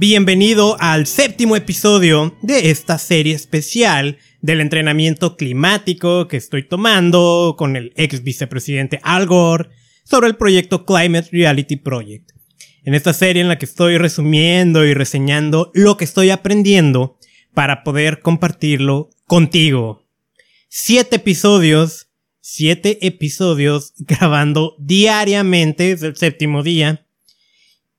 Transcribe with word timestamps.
Bienvenido 0.00 0.78
al 0.80 1.06
séptimo 1.06 1.56
episodio 1.56 2.34
de 2.40 2.70
esta 2.70 2.96
serie 2.96 3.34
especial 3.34 4.16
del 4.40 4.62
entrenamiento 4.62 5.36
climático 5.36 6.26
que 6.26 6.38
estoy 6.38 6.66
tomando 6.66 7.54
con 7.58 7.76
el 7.76 7.92
ex 7.96 8.22
vicepresidente 8.22 8.98
Al 9.02 9.26
Gore 9.26 9.68
sobre 10.04 10.28
el 10.28 10.36
proyecto 10.36 10.86
Climate 10.86 11.28
Reality 11.30 11.76
Project. 11.76 12.30
En 12.82 12.94
esta 12.94 13.12
serie 13.12 13.42
en 13.42 13.48
la 13.48 13.58
que 13.58 13.66
estoy 13.66 13.98
resumiendo 13.98 14.86
y 14.86 14.94
reseñando 14.94 15.70
lo 15.74 15.98
que 15.98 16.06
estoy 16.06 16.30
aprendiendo 16.30 17.18
para 17.52 17.84
poder 17.84 18.20
compartirlo 18.20 19.10
contigo. 19.26 20.08
Siete 20.70 21.16
episodios, 21.16 22.08
siete 22.40 23.06
episodios 23.06 23.92
grabando 23.98 24.76
diariamente, 24.78 25.92
es 25.92 26.02
el 26.02 26.16
séptimo 26.16 26.62
día, 26.62 27.06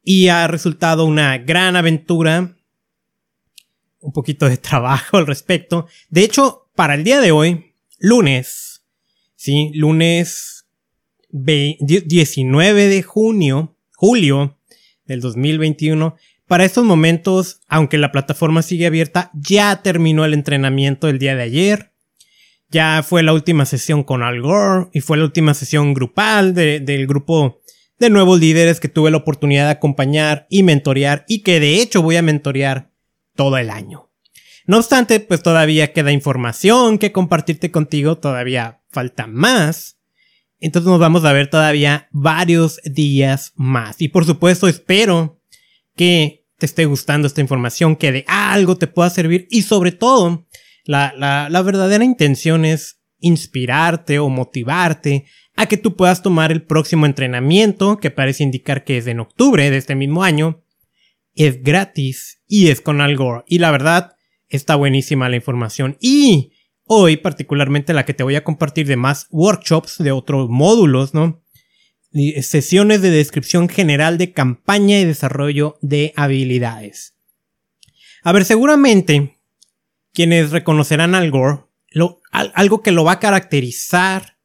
y 0.03 0.29
ha 0.29 0.47
resultado 0.47 1.05
una 1.05 1.37
gran 1.37 1.75
aventura, 1.75 2.55
un 3.99 4.13
poquito 4.13 4.47
de 4.49 4.57
trabajo 4.57 5.17
al 5.17 5.27
respecto. 5.27 5.87
De 6.09 6.23
hecho, 6.23 6.69
para 6.75 6.95
el 6.95 7.03
día 7.03 7.21
de 7.21 7.31
hoy, 7.31 7.73
lunes, 7.99 8.83
sí, 9.35 9.71
lunes 9.73 10.65
19 11.29 12.87
de 12.87 13.03
junio, 13.03 13.75
julio 13.95 14.57
del 15.05 15.21
2021, 15.21 16.15
para 16.47 16.65
estos 16.65 16.83
momentos, 16.83 17.61
aunque 17.69 17.97
la 17.97 18.11
plataforma 18.11 18.61
sigue 18.61 18.85
abierta, 18.85 19.31
ya 19.33 19.81
terminó 19.81 20.25
el 20.25 20.33
entrenamiento 20.33 21.07
el 21.07 21.17
día 21.17 21.33
de 21.33 21.43
ayer. 21.43 21.91
Ya 22.69 23.03
fue 23.03 23.23
la 23.23 23.31
última 23.31 23.65
sesión 23.65 24.03
con 24.03 24.21
Al 24.21 24.41
Gore 24.41 24.89
y 24.91 24.99
fue 24.99 25.17
la 25.17 25.23
última 25.23 25.53
sesión 25.53 25.93
grupal 25.93 26.53
del 26.53 27.07
grupo 27.07 27.60
de 28.01 28.09
nuevos 28.09 28.39
líderes 28.39 28.79
que 28.79 28.89
tuve 28.89 29.11
la 29.11 29.17
oportunidad 29.17 29.65
de 29.65 29.71
acompañar 29.71 30.47
y 30.49 30.63
mentorear 30.63 31.23
y 31.27 31.43
que 31.43 31.59
de 31.59 31.81
hecho 31.81 32.01
voy 32.01 32.17
a 32.17 32.23
mentorear 32.23 32.91
todo 33.35 33.57
el 33.57 33.69
año. 33.69 34.11
No 34.65 34.77
obstante, 34.77 35.19
pues 35.19 35.43
todavía 35.43 35.93
queda 35.93 36.11
información 36.11 36.97
que 36.97 37.11
compartirte 37.11 37.69
contigo, 37.69 38.17
todavía 38.17 38.81
falta 38.89 39.27
más. 39.27 39.99
Entonces 40.59 40.89
nos 40.89 40.99
vamos 40.99 41.25
a 41.25 41.31
ver 41.31 41.49
todavía 41.49 42.07
varios 42.11 42.81
días 42.83 43.53
más. 43.55 44.01
Y 44.01 44.07
por 44.07 44.25
supuesto 44.25 44.67
espero 44.67 45.39
que 45.95 46.47
te 46.57 46.65
esté 46.65 46.85
gustando 46.85 47.27
esta 47.27 47.41
información, 47.41 47.95
que 47.95 48.11
de 48.11 48.25
algo 48.27 48.77
te 48.77 48.87
pueda 48.87 49.11
servir 49.11 49.47
y 49.51 49.61
sobre 49.61 49.91
todo 49.91 50.47
la, 50.85 51.13
la, 51.15 51.49
la 51.49 51.61
verdadera 51.61 52.03
intención 52.03 52.65
es 52.65 52.99
inspirarte 53.19 54.17
o 54.17 54.27
motivarte 54.29 55.25
a 55.55 55.65
que 55.67 55.77
tú 55.77 55.95
puedas 55.95 56.21
tomar 56.21 56.51
el 56.51 56.63
próximo 56.63 57.05
entrenamiento, 57.05 57.97
que 57.97 58.11
parece 58.11 58.43
indicar 58.43 58.83
que 58.83 58.97
es 58.97 59.07
en 59.07 59.19
octubre 59.19 59.69
de 59.69 59.77
este 59.77 59.95
mismo 59.95 60.23
año. 60.23 60.63
Es 61.35 61.63
gratis 61.63 62.41
y 62.47 62.69
es 62.69 62.81
con 62.81 63.01
Algor. 63.01 63.45
Y 63.47 63.59
la 63.59 63.71
verdad, 63.71 64.15
está 64.49 64.75
buenísima 64.75 65.29
la 65.29 65.37
información. 65.37 65.97
Y 65.99 66.53
hoy, 66.83 67.17
particularmente 67.17 67.93
la 67.93 68.05
que 68.05 68.13
te 68.13 68.23
voy 68.23 68.35
a 68.35 68.43
compartir 68.43 68.87
de 68.87 68.97
más 68.97 69.27
workshops, 69.31 69.97
de 69.97 70.11
otros 70.11 70.49
módulos, 70.49 71.13
¿no? 71.13 71.41
Sesiones 72.41 73.01
de 73.01 73.09
descripción 73.09 73.69
general 73.69 74.17
de 74.17 74.33
campaña 74.33 74.99
y 74.99 75.05
desarrollo 75.05 75.77
de 75.81 76.13
habilidades. 76.17 77.15
A 78.23 78.33
ver, 78.33 78.43
seguramente 78.43 79.37
quienes 80.13 80.51
reconocerán 80.51 81.15
Algor, 81.15 81.69
lo, 81.89 82.21
algo 82.31 82.81
que 82.81 82.91
lo 82.91 83.05
va 83.05 83.13
a 83.13 83.19
caracterizar 83.19 84.37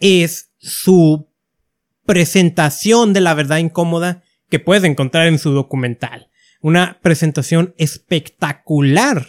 es 0.00 0.50
su 0.58 1.28
presentación 2.04 3.12
de 3.12 3.20
la 3.20 3.34
verdad 3.34 3.58
incómoda 3.58 4.24
que 4.48 4.58
puedes 4.58 4.82
encontrar 4.84 5.28
en 5.28 5.38
su 5.38 5.52
documental. 5.52 6.28
Una 6.60 6.98
presentación 7.00 7.74
espectacular. 7.78 9.28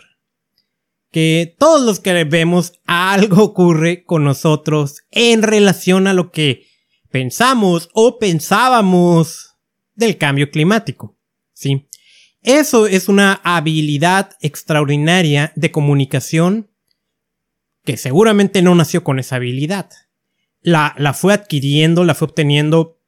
Que 1.11 1.55
todos 1.59 1.81
los 1.81 1.99
que 1.99 2.23
vemos 2.23 2.79
algo 2.85 3.43
ocurre 3.43 4.03
con 4.05 4.23
nosotros 4.23 5.03
en 5.11 5.43
relación 5.43 6.07
a 6.07 6.13
lo 6.13 6.31
que 6.31 6.67
pensamos 7.09 7.89
o 7.93 8.17
pensábamos 8.17 9.57
del 9.93 10.17
cambio 10.17 10.49
climático. 10.49 11.17
¿Sí? 11.53 11.89
Eso 12.41 12.87
es 12.87 13.09
una 13.09 13.41
habilidad 13.43 14.31
extraordinaria 14.39 15.51
de 15.55 15.69
comunicación 15.69 16.71
que 17.83 17.97
seguramente 17.97 18.61
no 18.61 18.73
nació 18.73 19.03
con 19.03 19.19
esa 19.19 19.35
habilidad 19.35 19.89
la, 20.61 20.95
la 20.97 21.13
fue 21.13 21.33
adquiriendo, 21.33 22.03
la 22.03 22.15
fue 22.15 22.27
obteniendo, 22.27 22.99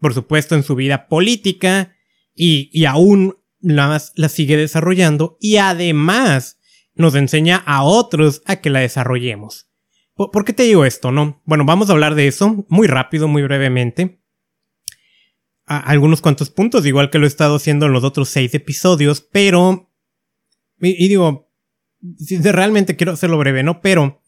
por 0.00 0.14
supuesto, 0.14 0.54
en 0.54 0.62
su 0.62 0.74
vida 0.74 1.08
política 1.08 1.94
y, 2.34 2.70
y 2.72 2.84
aún 2.84 3.38
la, 3.60 4.00
la 4.14 4.28
sigue 4.28 4.56
desarrollando 4.56 5.36
y 5.40 5.56
además 5.56 6.58
nos 6.94 7.14
enseña 7.14 7.56
a 7.56 7.84
otros 7.84 8.42
a 8.44 8.56
que 8.56 8.70
la 8.70 8.80
desarrollemos. 8.80 9.68
¿Por, 10.14 10.44
qué 10.44 10.52
te 10.52 10.64
digo 10.64 10.84
esto, 10.84 11.12
no? 11.12 11.40
Bueno, 11.44 11.64
vamos 11.64 11.88
a 11.88 11.92
hablar 11.92 12.16
de 12.16 12.26
eso 12.26 12.66
muy 12.68 12.88
rápido, 12.88 13.28
muy 13.28 13.42
brevemente. 13.42 14.20
algunos 15.64 16.20
cuantos 16.20 16.50
puntos, 16.50 16.84
igual 16.86 17.08
que 17.08 17.18
lo 17.18 17.24
he 17.24 17.28
estado 17.28 17.54
haciendo 17.54 17.86
en 17.86 17.92
los 17.92 18.02
otros 18.02 18.28
seis 18.28 18.52
episodios, 18.52 19.20
pero... 19.20 19.92
Y 20.80 21.06
digo, 21.08 21.52
realmente 22.42 22.96
quiero 22.96 23.12
hacerlo 23.12 23.38
breve, 23.38 23.62
¿no? 23.62 23.80
Pero 23.80 24.20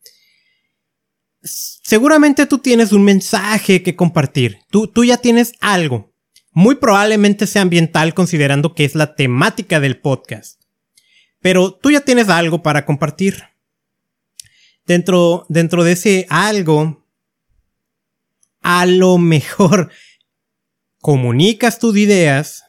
seguramente 1.42 2.46
tú 2.46 2.58
tienes 2.58 2.92
un 2.92 3.04
mensaje 3.04 3.82
que 3.82 3.96
compartir. 3.96 4.58
Tú, 4.70 4.88
tú 4.88 5.04
ya 5.04 5.16
tienes 5.16 5.52
algo. 5.60 6.12
Muy 6.52 6.76
probablemente 6.76 7.46
sea 7.46 7.62
ambiental 7.62 8.14
considerando 8.14 8.74
que 8.74 8.84
es 8.84 8.94
la 8.94 9.14
temática 9.14 9.80
del 9.80 10.00
podcast. 10.00 10.60
Pero 11.40 11.72
tú 11.72 11.90
ya 11.90 12.00
tienes 12.00 12.28
algo 12.28 12.62
para 12.62 12.84
compartir. 12.84 13.44
Dentro, 14.84 15.46
dentro 15.48 15.84
de 15.84 15.92
ese 15.92 16.26
algo, 16.28 17.06
a 18.60 18.86
lo 18.86 19.18
mejor 19.18 19.90
comunicas 21.00 21.78
tus 21.78 21.96
ideas 21.96 22.64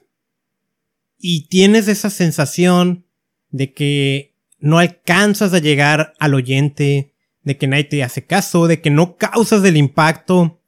y 1.18 1.48
tienes 1.48 1.88
esa 1.88 2.10
sensación 2.10 3.06
de 3.50 3.74
que 3.74 4.36
no 4.60 4.80
alcanzas 4.80 5.54
a 5.54 5.60
llegar 5.60 6.14
al 6.20 6.34
oyente 6.34 7.11
de 7.44 7.58
que 7.58 7.68
nadie 7.68 7.86
te 7.86 8.04
hace 8.04 8.26
caso, 8.26 8.68
de 8.68 8.82
que 8.82 8.90
no 8.90 9.18
causas 9.18 9.64
el 9.64 9.78
impacto, 9.78 10.60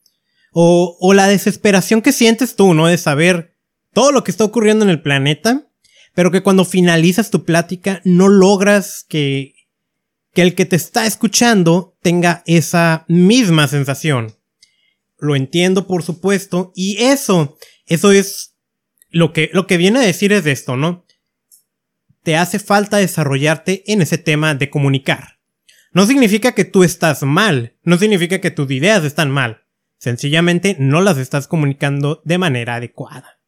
o, 0.51 0.97
o 0.99 1.13
la 1.13 1.27
desesperación 1.27 2.01
que 2.01 2.11
sientes 2.11 2.55
tú, 2.55 2.73
¿no? 2.73 2.87
De 2.87 2.97
saber 2.97 3.55
todo 3.91 4.11
lo 4.11 4.23
que 4.23 4.31
está 4.31 4.43
ocurriendo 4.43 4.85
en 4.85 4.91
el 4.91 5.01
planeta, 5.01 5.67
pero 6.13 6.31
que 6.31 6.43
cuando 6.43 6.65
finalizas 6.65 7.31
tu 7.31 7.43
plática 7.43 8.01
no 8.03 8.27
logras 8.27 9.05
que, 9.07 9.53
que 10.33 10.41
el 10.41 10.55
que 10.55 10.65
te 10.65 10.75
está 10.75 11.05
escuchando 11.05 11.95
tenga 12.01 12.43
esa 12.45 13.05
misma 13.07 13.67
sensación. 13.67 14.35
Lo 15.19 15.35
entiendo, 15.35 15.87
por 15.87 16.03
supuesto, 16.03 16.71
y 16.75 16.97
eso, 17.03 17.57
eso 17.85 18.11
es 18.11 18.55
lo 19.09 19.31
que, 19.31 19.49
lo 19.53 19.67
que 19.67 19.77
viene 19.77 19.99
a 19.99 20.03
decir 20.03 20.33
es 20.33 20.45
esto, 20.45 20.75
¿no? 20.75 21.05
Te 22.23 22.35
hace 22.35 22.59
falta 22.59 22.97
desarrollarte 22.97 23.83
en 23.91 24.01
ese 24.01 24.17
tema 24.17 24.55
de 24.55 24.69
comunicar. 24.69 25.39
No 25.93 26.05
significa 26.07 26.53
que 26.53 26.65
tú 26.65 26.83
estás 26.83 27.23
mal, 27.23 27.75
no 27.83 27.97
significa 27.97 28.41
que 28.41 28.51
tus 28.51 28.69
ideas 28.71 29.03
están 29.03 29.29
mal, 29.31 29.63
sencillamente 29.97 30.75
no 30.79 31.01
las 31.01 31.17
estás 31.17 31.47
comunicando 31.47 32.21
de 32.25 32.37
manera 32.37 32.75
adecuada. 32.75 33.39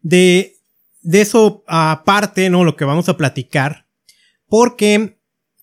De, 0.00 0.56
de 1.02 1.20
eso 1.20 1.64
aparte, 1.66 2.48
¿no? 2.50 2.64
Lo 2.64 2.76
que 2.76 2.84
vamos 2.84 3.08
a 3.08 3.16
platicar, 3.16 3.86
porque 4.46 5.18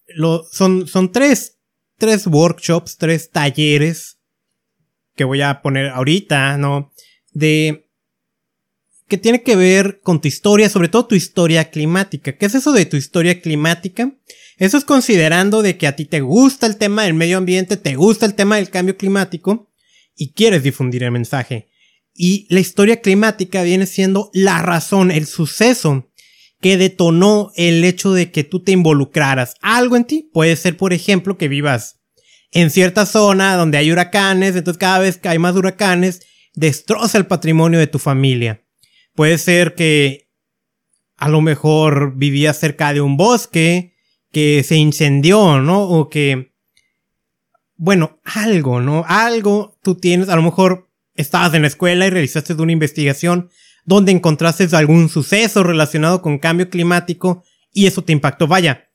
lo, 0.08 0.44
son, 0.52 0.88
son 0.88 1.12
tres, 1.12 1.58
tres 1.98 2.28
workshops, 2.28 2.98
tres 2.98 3.31
talleres 3.31 4.19
que 5.16 5.24
voy 5.24 5.42
a 5.42 5.62
poner 5.62 5.88
ahorita, 5.90 6.58
¿no? 6.58 6.92
De, 7.31 7.88
que 9.08 9.18
tiene 9.18 9.44
que 9.44 9.56
ver 9.56 10.00
con 10.01 10.19
tu 10.19 10.28
historia, 10.28 10.69
sobre 10.69 10.90
todo 10.90 11.06
tu 11.06 11.16
historia 11.16 11.69
climática. 11.69 12.38
¿Qué 12.38 12.46
es 12.46 12.56
eso 12.56 12.72
de 12.74 12.86
tu 12.86 12.98
historia 12.98 13.40
climática? 13.40 14.12
Eso 14.57 14.78
es 14.78 14.86
considerando 14.86 15.62
de 15.62 15.78
que 15.78 15.88
a 15.88 15.96
ti 15.96 16.06
te 16.06 16.22
gusta 16.22 16.66
el 16.66 16.78
tema 16.78 17.04
del 17.04 17.13
medio 17.13 17.38
ambiente, 17.38 17.78
te 17.78 17.96
gusta 17.96 18.25
el 18.25 18.36
tema 18.36 18.56
del 18.56 18.69
cambio 18.69 18.96
climático 18.96 19.72
y 20.16 20.34
quieres 20.34 20.63
difundir 20.63 21.04
el 21.04 21.12
mensaje. 21.12 21.68
Y 22.13 22.48
la 22.50 22.62
historia 22.62 23.02
climática 23.02 23.63
viene 23.63 23.86
siendo 23.86 24.30
la 24.34 24.62
razón, 24.62 25.12
el 25.12 25.25
suceso 25.25 26.10
que 26.62 26.78
detonó 26.78 27.52
el 27.56 27.84
hecho 27.84 28.13
de 28.13 28.31
que 28.31 28.46
tú 28.46 28.63
te 28.63 28.72
involucraras 28.72 29.56
algo 29.62 29.98
en 29.98 30.06
ti. 30.06 30.30
Puede 30.31 30.56
ser, 30.56 30.78
por 30.78 30.94
ejemplo, 30.94 31.38
que 31.38 31.50
vivas 31.50 32.00
en 32.51 32.69
cierta 32.69 33.06
zona 33.06 33.56
donde 33.56 33.78
hay 33.78 33.92
huracanes, 33.92 34.56
entonces 34.56 34.80
cada 34.80 35.00
vez 35.00 35.18
que 35.18 35.28
hay 35.28 35.40
más 35.40 35.56
huracanes, 35.56 36.22
destroza 36.54 37.18
el 37.18 37.28
patrimonio 37.28 37.80
de 37.80 37.88
tu 37.88 38.00
familia. 38.00 38.63
Puede 39.13 39.38
ser 39.38 39.75
que 39.75 40.30
a 41.18 41.28
lo 41.28 41.42
mejor 41.42 42.16
vivías 42.16 42.58
cerca 42.58 42.94
de 42.94 43.01
un 43.01 43.18
bosque 43.18 43.94
que 44.36 44.66
se 44.66 44.76
incendió, 44.76 45.62
¿no? 45.62 45.84
O 45.84 46.10
que, 46.10 46.52
bueno, 47.78 48.20
algo, 48.26 48.82
¿no? 48.82 49.06
Algo 49.08 49.78
tú 49.82 49.96
tienes, 49.96 50.28
a 50.28 50.36
lo 50.36 50.42
mejor 50.42 50.90
estabas 51.14 51.54
en 51.54 51.62
la 51.62 51.70
escuela 51.70 52.06
y 52.06 52.10
realizaste 52.10 52.52
una 52.56 52.74
investigación 52.74 53.50
donde 53.86 54.12
encontraste 54.12 54.68
algún 54.76 55.08
suceso 55.08 55.64
relacionado 55.64 56.22
con 56.22 56.38
cambio 56.38 56.70
climático 56.70 57.46
y 57.72 57.86
eso 57.86 58.04
te 58.04 58.12
impactó. 58.12 58.46
Vaya, 58.46 58.90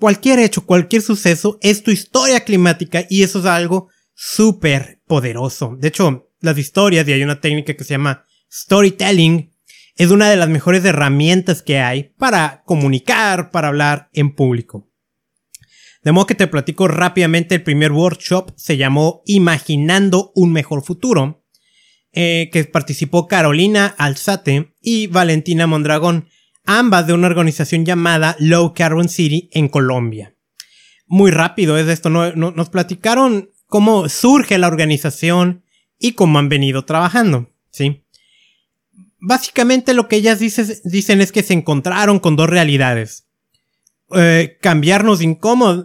cualquier 0.00 0.40
hecho, 0.40 0.66
cualquier 0.66 1.02
suceso 1.02 1.60
es 1.62 1.84
tu 1.84 1.92
historia 1.92 2.40
climática 2.40 3.06
y 3.08 3.22
eso 3.22 3.38
es 3.38 3.44
algo 3.44 3.88
súper 4.14 5.00
poderoso. 5.06 5.76
De 5.78 5.86
hecho, 5.86 6.28
las 6.40 6.58
historias, 6.58 7.06
y 7.06 7.12
hay 7.12 7.22
una 7.22 7.40
técnica 7.40 7.74
que 7.74 7.84
se 7.84 7.94
llama 7.94 8.24
storytelling, 8.50 9.52
es 9.96 10.10
una 10.10 10.30
de 10.30 10.36
las 10.36 10.48
mejores 10.48 10.84
herramientas 10.84 11.62
que 11.62 11.80
hay 11.80 12.14
para 12.18 12.62
comunicar, 12.64 13.50
para 13.50 13.68
hablar 13.68 14.10
en 14.12 14.34
público. 14.34 14.88
De 16.02 16.12
modo 16.12 16.26
que 16.26 16.34
te 16.34 16.46
platico 16.46 16.86
rápidamente, 16.86 17.56
el 17.56 17.62
primer 17.62 17.92
workshop 17.92 18.52
se 18.56 18.76
llamó 18.76 19.22
Imaginando 19.26 20.30
un 20.34 20.52
mejor 20.52 20.84
futuro, 20.84 21.44
eh, 22.12 22.48
que 22.52 22.64
participó 22.64 23.26
Carolina 23.26 23.94
Alzate 23.98 24.74
y 24.80 25.08
Valentina 25.08 25.66
Mondragón, 25.66 26.28
ambas 26.64 27.06
de 27.06 27.12
una 27.12 27.26
organización 27.26 27.84
llamada 27.84 28.36
Low 28.38 28.72
Carbon 28.72 29.08
City 29.08 29.50
en 29.52 29.68
Colombia. 29.68 30.34
Muy 31.06 31.30
rápido 31.30 31.76
es 31.78 31.88
esto, 31.88 32.08
nos 32.08 32.70
platicaron 32.70 33.50
cómo 33.66 34.08
surge 34.08 34.58
la 34.58 34.66
organización 34.66 35.64
y 35.98 36.12
cómo 36.12 36.38
han 36.38 36.48
venido 36.48 36.84
trabajando, 36.84 37.50
¿sí? 37.70 38.05
Básicamente 39.18 39.94
lo 39.94 40.08
que 40.08 40.16
ellas 40.16 40.38
dicen 40.38 41.20
es 41.20 41.32
que 41.32 41.42
se 41.42 41.54
encontraron 41.54 42.18
con 42.18 42.36
dos 42.36 42.48
realidades. 42.48 43.26
Eh, 44.14 44.58
cambiarnos 44.60 45.20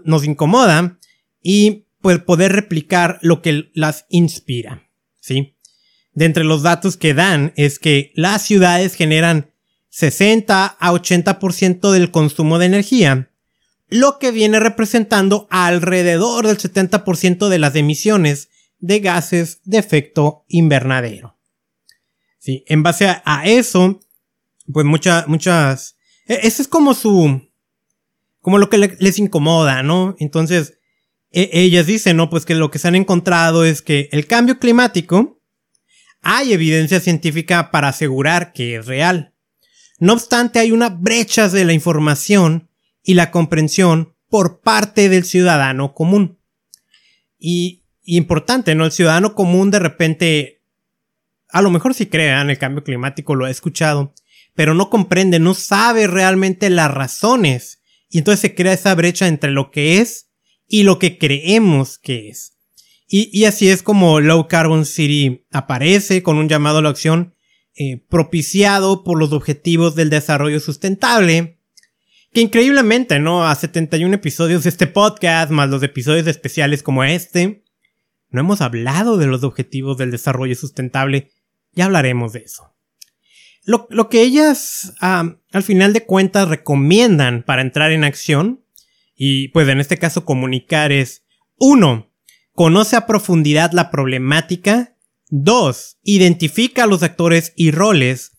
nos 0.05 0.25
incomoda 0.25 0.99
y 1.41 1.85
pues, 2.01 2.19
poder 2.19 2.51
replicar 2.51 3.19
lo 3.21 3.41
que 3.41 3.71
las 3.73 4.05
inspira, 4.09 4.89
¿sí? 5.19 5.55
De 6.13 6.25
entre 6.25 6.43
los 6.43 6.61
datos 6.61 6.97
que 6.97 7.13
dan 7.13 7.53
es 7.55 7.79
que 7.79 8.11
las 8.15 8.43
ciudades 8.43 8.95
generan 8.95 9.51
60 9.89 10.65
a 10.65 10.91
80% 10.91 11.91
del 11.91 12.11
consumo 12.11 12.59
de 12.59 12.65
energía, 12.65 13.31
lo 13.87 14.19
que 14.19 14.31
viene 14.31 14.59
representando 14.59 15.47
alrededor 15.49 16.47
del 16.47 16.57
70% 16.57 17.49
de 17.49 17.59
las 17.59 17.75
emisiones 17.75 18.49
de 18.79 18.99
gases 18.99 19.61
de 19.63 19.77
efecto 19.77 20.45
invernadero. 20.47 21.37
Sí, 22.41 22.63
en 22.65 22.81
base 22.81 23.05
a, 23.07 23.43
eso, 23.45 23.99
pues 24.73 24.83
muchas, 24.83 25.27
muchas, 25.27 25.95
e, 26.25 26.39
ese 26.41 26.63
es 26.63 26.67
como 26.67 26.95
su, 26.95 27.39
como 28.39 28.57
lo 28.57 28.67
que 28.67 28.79
les 28.79 29.19
incomoda, 29.19 29.83
¿no? 29.83 30.15
Entonces, 30.17 30.79
e, 31.29 31.51
ellas 31.53 31.85
dicen, 31.85 32.17
¿no? 32.17 32.31
Pues 32.31 32.45
que 32.45 32.55
lo 32.55 32.71
que 32.71 32.79
se 32.79 32.87
han 32.87 32.95
encontrado 32.95 33.63
es 33.63 33.83
que 33.83 34.09
el 34.11 34.25
cambio 34.25 34.57
climático, 34.57 35.39
hay 36.23 36.51
evidencia 36.53 36.99
científica 36.99 37.69
para 37.69 37.89
asegurar 37.89 38.53
que 38.53 38.77
es 38.77 38.87
real. 38.87 39.35
No 39.99 40.13
obstante, 40.13 40.57
hay 40.57 40.71
una 40.71 40.89
brecha 40.89 41.47
de 41.47 41.63
la 41.63 41.73
información 41.73 42.69
y 43.03 43.13
la 43.13 43.29
comprensión 43.29 44.15
por 44.29 44.61
parte 44.61 45.09
del 45.09 45.25
ciudadano 45.25 45.93
común. 45.93 46.39
Y, 47.37 47.83
importante, 48.03 48.73
¿no? 48.73 48.85
El 48.85 48.91
ciudadano 48.91 49.35
común 49.35 49.69
de 49.69 49.77
repente, 49.77 50.60
a 51.51 51.61
lo 51.61 51.69
mejor 51.71 51.93
sí 51.93 52.07
crea 52.07 52.41
en 52.41 52.49
el 52.49 52.57
cambio 52.57 52.83
climático, 52.83 53.35
lo 53.35 53.45
ha 53.45 53.49
escuchado, 53.49 54.13
pero 54.55 54.73
no 54.73 54.89
comprende, 54.89 55.39
no 55.39 55.53
sabe 55.53 56.07
realmente 56.07 56.69
las 56.69 56.91
razones. 56.91 57.81
Y 58.09 58.17
entonces 58.17 58.41
se 58.41 58.55
crea 58.55 58.73
esa 58.73 58.93
brecha 58.95 59.27
entre 59.27 59.51
lo 59.51 59.71
que 59.71 59.99
es 59.99 60.29
y 60.67 60.83
lo 60.83 60.99
que 60.99 61.17
creemos 61.17 61.97
que 61.97 62.29
es. 62.29 62.57
Y, 63.07 63.29
y 63.37 63.45
así 63.45 63.69
es 63.69 63.83
como 63.83 64.19
Low 64.19 64.47
Carbon 64.47 64.85
City 64.85 65.45
aparece 65.51 66.23
con 66.23 66.37
un 66.37 66.49
llamado 66.49 66.77
a 66.79 66.81
la 66.81 66.89
acción 66.89 67.33
eh, 67.75 68.03
propiciado 68.09 69.03
por 69.03 69.17
los 69.17 69.31
objetivos 69.31 69.95
del 69.95 70.09
desarrollo 70.09 70.59
sustentable 70.59 71.61
que 72.33 72.41
increíblemente, 72.41 73.19
¿no? 73.19 73.45
A 73.45 73.55
71 73.55 74.15
episodios 74.15 74.63
de 74.63 74.69
este 74.69 74.87
podcast, 74.87 75.51
más 75.51 75.69
los 75.69 75.83
episodios 75.83 76.27
especiales 76.27 76.81
como 76.81 77.03
este, 77.03 77.63
no 78.29 78.39
hemos 78.39 78.61
hablado 78.61 79.17
de 79.17 79.27
los 79.27 79.43
objetivos 79.43 79.97
del 79.97 80.11
desarrollo 80.11 80.55
sustentable. 80.55 81.31
Ya 81.73 81.85
hablaremos 81.85 82.33
de 82.33 82.39
eso. 82.39 82.73
Lo, 83.63 84.09
que 84.09 84.21
ellas, 84.21 84.93
al 84.99 85.63
final 85.63 85.93
de 85.93 86.05
cuentas, 86.05 86.47
recomiendan 86.47 87.43
para 87.43 87.61
entrar 87.61 87.91
en 87.91 88.03
acción, 88.03 88.65
y 89.15 89.49
pues 89.49 89.67
en 89.67 89.79
este 89.79 89.97
caso 89.97 90.25
comunicar 90.25 90.91
es, 90.91 91.23
uno, 91.57 92.11
conoce 92.53 92.95
a 92.95 93.05
profundidad 93.05 93.71
la 93.71 93.91
problemática, 93.91 94.95
dos, 95.29 95.99
identifica 96.03 96.83
a 96.83 96.87
los 96.87 97.03
actores 97.03 97.53
y 97.55 97.71
roles, 97.71 98.31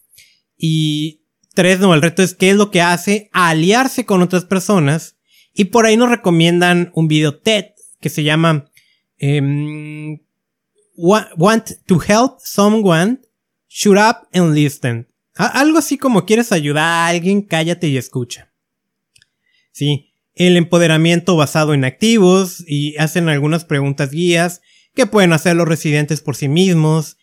y 0.57 1.23
Tres, 1.55 1.81
no, 1.81 1.93
el 1.93 2.01
reto 2.01 2.23
es 2.23 2.35
qué 2.35 2.51
es 2.51 2.57
lo 2.57 2.71
que 2.71 2.81
hace 2.81 3.29
aliarse 3.33 4.07
con 4.07 4.23
otras 4.23 4.45
personas. 4.45 5.17
Y 5.53 5.67
por 5.67 5.85
ahí 5.85 5.97
nos 5.97 6.09
recomiendan 6.09 6.91
un 6.95 7.09
video 7.09 7.39
TED 7.39 7.67
que 8.01 8.09
se 8.09 8.25
llama 8.25 8.71
em, 9.19 10.21
Want 10.97 11.71
to 11.87 12.01
Help 12.01 12.41
Someone, 12.41 13.21
Shoot 13.69 13.99
Up 13.99 14.29
and 14.33 14.55
Listen. 14.55 15.09
algo 15.35 15.79
así 15.79 15.97
como 15.97 16.27
quieres 16.27 16.53
ayudar 16.53 16.85
a 16.85 17.07
alguien, 17.07 17.43
cállate 17.43 17.89
y 17.89 17.97
escucha. 17.97 18.53
Sí, 19.73 20.15
el 20.35 20.57
empoderamiento 20.57 21.37
basado 21.37 21.73
en 21.73 21.85
activos 21.85 22.63
y 22.67 22.97
hacen 22.97 23.29
algunas 23.29 23.65
preguntas 23.65 24.11
guías 24.11 24.61
que 24.95 25.07
pueden 25.07 25.33
hacer 25.33 25.57
los 25.57 25.67
residentes 25.67 26.21
por 26.21 26.37
sí 26.37 26.49
mismos 26.49 27.17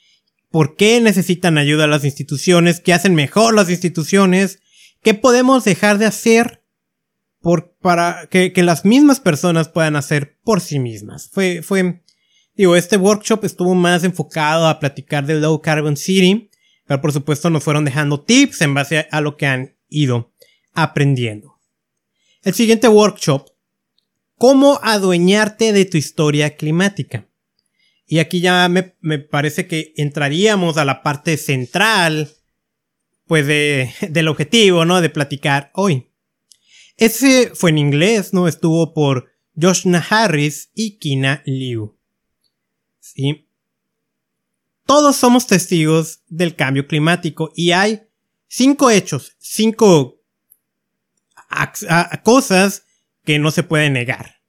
por 0.52 0.76
qué 0.76 1.00
necesitan 1.00 1.58
ayuda 1.58 1.88
las 1.88 2.04
instituciones, 2.04 2.80
qué 2.80 2.94
hacen 2.94 3.16
mejor 3.16 3.54
las 3.54 3.70
instituciones, 3.70 4.60
qué 5.02 5.14
podemos 5.14 5.64
dejar 5.64 5.98
de 5.98 6.06
hacer 6.06 6.64
para 7.82 8.28
que, 8.30 8.52
que 8.52 8.64
las 8.64 8.84
mismas 8.84 9.20
personas 9.20 9.70
puedan 9.70 9.96
hacer 9.96 10.38
por 10.44 10.60
sí 10.60 10.80
mismas. 10.80 11.30
Fue, 11.32 11.62
fue, 11.62 12.04
digo, 12.60 12.76
este 12.76 12.98
workshop 12.98 13.46
estuvo 13.46 13.74
más 13.74 14.04
enfocado 14.04 14.68
a 14.68 14.82
platicar 14.82 15.26
de 15.26 15.36
Low 15.36 15.62
Carbon 15.62 15.96
City, 15.96 16.50
pero 16.86 17.00
por 17.00 17.14
supuesto 17.14 17.50
nos 17.50 17.64
fueron 17.64 17.86
dejando 17.86 18.20
tips 18.20 18.62
en 18.62 18.74
base 18.74 19.08
a 19.10 19.22
lo 19.22 19.38
que 19.38 19.46
han 19.46 19.78
ido 19.88 20.34
aprendiendo. 20.74 21.58
El 22.44 22.54
siguiente 22.54 22.90
workshop, 22.90 23.48
cómo 24.36 24.78
adueñarte 24.84 25.72
de 25.72 25.86
tu 25.86 25.96
historia 25.96 26.58
climática. 26.58 27.30
Y 28.06 28.20
aquí 28.20 28.42
ya 28.42 28.68
me, 28.68 28.96
me 29.00 29.20
parece 29.20 29.66
que 29.66 29.94
entraríamos 29.96 30.76
a 30.76 30.84
la 30.84 31.02
parte 31.02 31.38
central, 31.38 32.30
pues 33.26 33.48
de, 33.48 33.90
del 34.10 34.28
objetivo, 34.28 34.84
¿no? 34.84 35.00
De 35.00 35.10
platicar 35.10 35.72
hoy. 35.76 36.12
Ese 36.98 37.52
fue 37.56 37.70
en 37.70 37.78
inglés, 37.78 38.34
¿no? 38.34 38.50
Estuvo 38.50 38.94
por 38.94 39.30
Joshna 39.56 40.06
Harris 40.10 40.72
y 40.74 40.98
Kina 40.98 41.42
Liu. 41.46 41.99
Sí. 43.00 43.48
Todos 44.86 45.16
somos 45.16 45.48
testigos 45.48 46.22
del 46.28 46.56
cambio 46.56 46.88
climático 46.88 47.52
y 47.56 47.72
hay 47.72 48.02
cinco 48.48 48.90
hechos, 48.90 49.36
cinco 49.38 50.20
cosas 52.24 52.86
que 53.24 53.40
no 53.40 53.52
se 53.52 53.64
pueden 53.64 53.94
negar. 53.94 54.42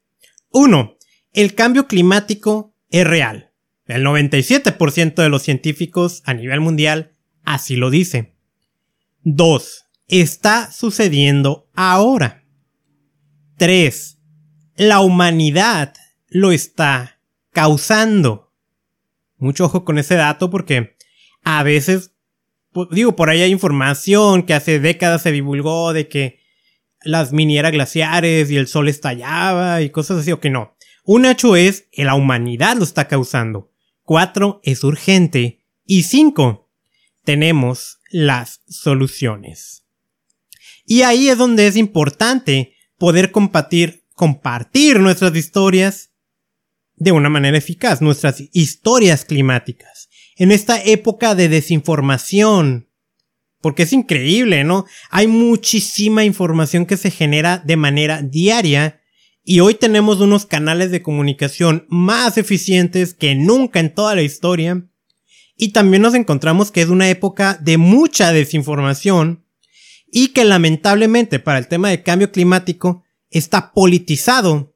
Uno, 0.51 0.97
el 1.33 1.55
cambio 1.55 1.87
climático 1.87 2.75
es 2.91 3.07
real. 3.07 3.53
El 3.87 4.05
97% 4.05 5.15
de 5.15 5.29
los 5.29 5.43
científicos 5.43 6.23
a 6.25 6.35
nivel 6.35 6.61
mundial 6.61 7.17
así 7.45 7.77
lo 7.77 7.91
dice. 7.91 8.37
2. 9.25 9.85
Está 10.09 10.73
sucediendo 10.73 11.69
ahora. 11.75 12.45
3. 13.59 14.19
La 14.77 15.01
humanidad 15.01 15.95
lo 16.29 16.53
está 16.53 17.20
causando. 17.53 18.53
Mucho 19.37 19.65
ojo 19.65 19.85
con 19.85 19.99
ese 19.99 20.15
dato 20.15 20.51
porque 20.51 20.97
a 21.43 21.63
veces, 21.63 22.13
digo, 22.91 23.17
por 23.17 23.31
ahí 23.31 23.43
hay 23.43 23.51
información 23.51 24.43
que 24.43 24.55
hace 24.55 24.81
décadas 24.81 25.23
se 25.23 25.33
divulgó 25.33 25.93
de 25.93 26.09
que 26.09 26.41
las 27.03 27.33
minieras 27.33 27.73
glaciares 27.73 28.51
y 28.51 28.57
el 28.57 28.67
sol 28.67 28.89
estallaba 28.89 29.81
y 29.83 29.91
cosas 29.91 30.19
así, 30.19 30.33
o 30.33 30.41
que 30.41 30.51
no. 30.51 30.77
Un 31.05 31.25
hecho 31.25 31.57
es 31.57 31.89
que 31.91 32.05
la 32.05 32.15
humanidad 32.15 32.77
lo 32.77 32.85
está 32.85 33.09
causando. 33.09 33.73
4 34.05 34.61
es 34.65 34.85
urgente 34.85 35.65
y 35.87 36.03
5 36.03 36.69
tenemos 37.25 38.01
las 38.11 38.63
soluciones. 38.69 39.85
Y 40.85 41.03
ahí 41.03 41.29
es 41.29 41.39
donde 41.39 41.67
es 41.67 41.77
importante 41.77 42.75
poder 42.99 43.31
compartir, 43.31 44.05
compartir 44.15 45.01
nuestras 45.01 45.35
historias 45.37 46.10
de 47.01 47.13
una 47.13 47.31
manera 47.31 47.59
eficaz, 47.59 48.01
nuestras 48.03 48.45
historias 48.53 49.25
climáticas. 49.25 50.11
En 50.37 50.53
esta 50.53 50.81
época 50.83 51.35
de 51.35 51.49
desinformación, 51.49 52.89
porque 53.63 53.83
es 53.83 53.93
increíble, 53.93 54.65
¿no? 54.65 54.85
Hay 55.11 55.27
muchísima 55.27 56.25
información 56.25 56.87
que 56.87 56.99
se 56.99 57.11
genera 57.11 57.59
de 57.59 57.77
manera 57.77 58.23
diaria 58.23 59.01
y 59.43 59.61
hoy 59.61 59.75
tenemos 59.75 60.21
unos 60.21 60.45
canales 60.45 60.91
de 60.91 61.03
comunicación 61.03 61.87
más 61.89 62.37
eficientes 62.37 63.15
que 63.15 63.35
nunca 63.35 63.81
en 63.81 63.93
toda 63.95 64.15
la 64.15 64.23
historia. 64.23 64.87
y 65.63 65.73
también 65.73 66.01
nos 66.01 66.15
encontramos 66.15 66.71
que 66.71 66.81
es 66.81 66.89
una 66.89 67.11
época 67.11 67.59
de 67.61 67.77
mucha 67.77 68.33
desinformación 68.33 69.45
y 70.11 70.29
que 70.29 70.45
lamentablemente 70.45 71.39
para 71.39 71.59
el 71.59 71.69
tema 71.69 71.91
del 71.91 72.03
cambio 72.03 72.33
climático 72.33 73.05
está 73.29 73.73
politizado 73.73 74.70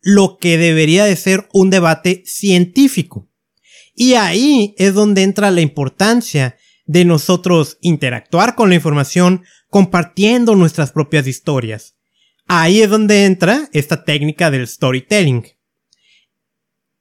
lo 0.00 0.38
que 0.38 0.58
debería 0.58 1.04
de 1.04 1.16
ser 1.16 1.48
un 1.52 1.70
debate 1.70 2.22
científico. 2.26 3.28
Y 3.94 4.14
ahí 4.14 4.74
es 4.78 4.94
donde 4.94 5.22
entra 5.22 5.50
la 5.50 5.60
importancia 5.60 6.56
de 6.86 7.04
nosotros 7.04 7.78
interactuar 7.80 8.54
con 8.54 8.68
la 8.70 8.76
información 8.76 9.44
compartiendo 9.68 10.54
nuestras 10.56 10.92
propias 10.92 11.26
historias. 11.26 11.96
Ahí 12.46 12.80
es 12.80 12.88
donde 12.88 13.26
entra 13.26 13.68
esta 13.72 14.04
técnica 14.04 14.50
del 14.50 14.66
storytelling. 14.66 15.46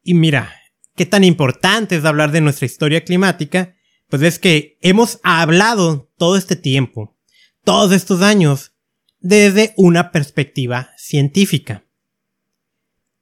Y 0.04 0.14
mira, 0.14 0.54
qué 0.96 1.06
tan 1.06 1.24
importante 1.24 1.96
es 1.96 2.04
hablar 2.04 2.32
de 2.32 2.42
nuestra 2.42 2.66
historia 2.66 3.04
climática, 3.04 3.76
pues 4.10 4.22
es 4.22 4.40
que 4.40 4.78
hemos 4.82 5.20
hablado 5.24 6.12
todo 6.18 6.36
este 6.36 6.56
tiempo, 6.56 7.16
todos 7.64 7.94
estos 7.94 8.22
años, 8.22 8.74
desde 9.20 9.74
una 9.78 10.12
perspectiva 10.12 10.90
científica. 10.98 11.87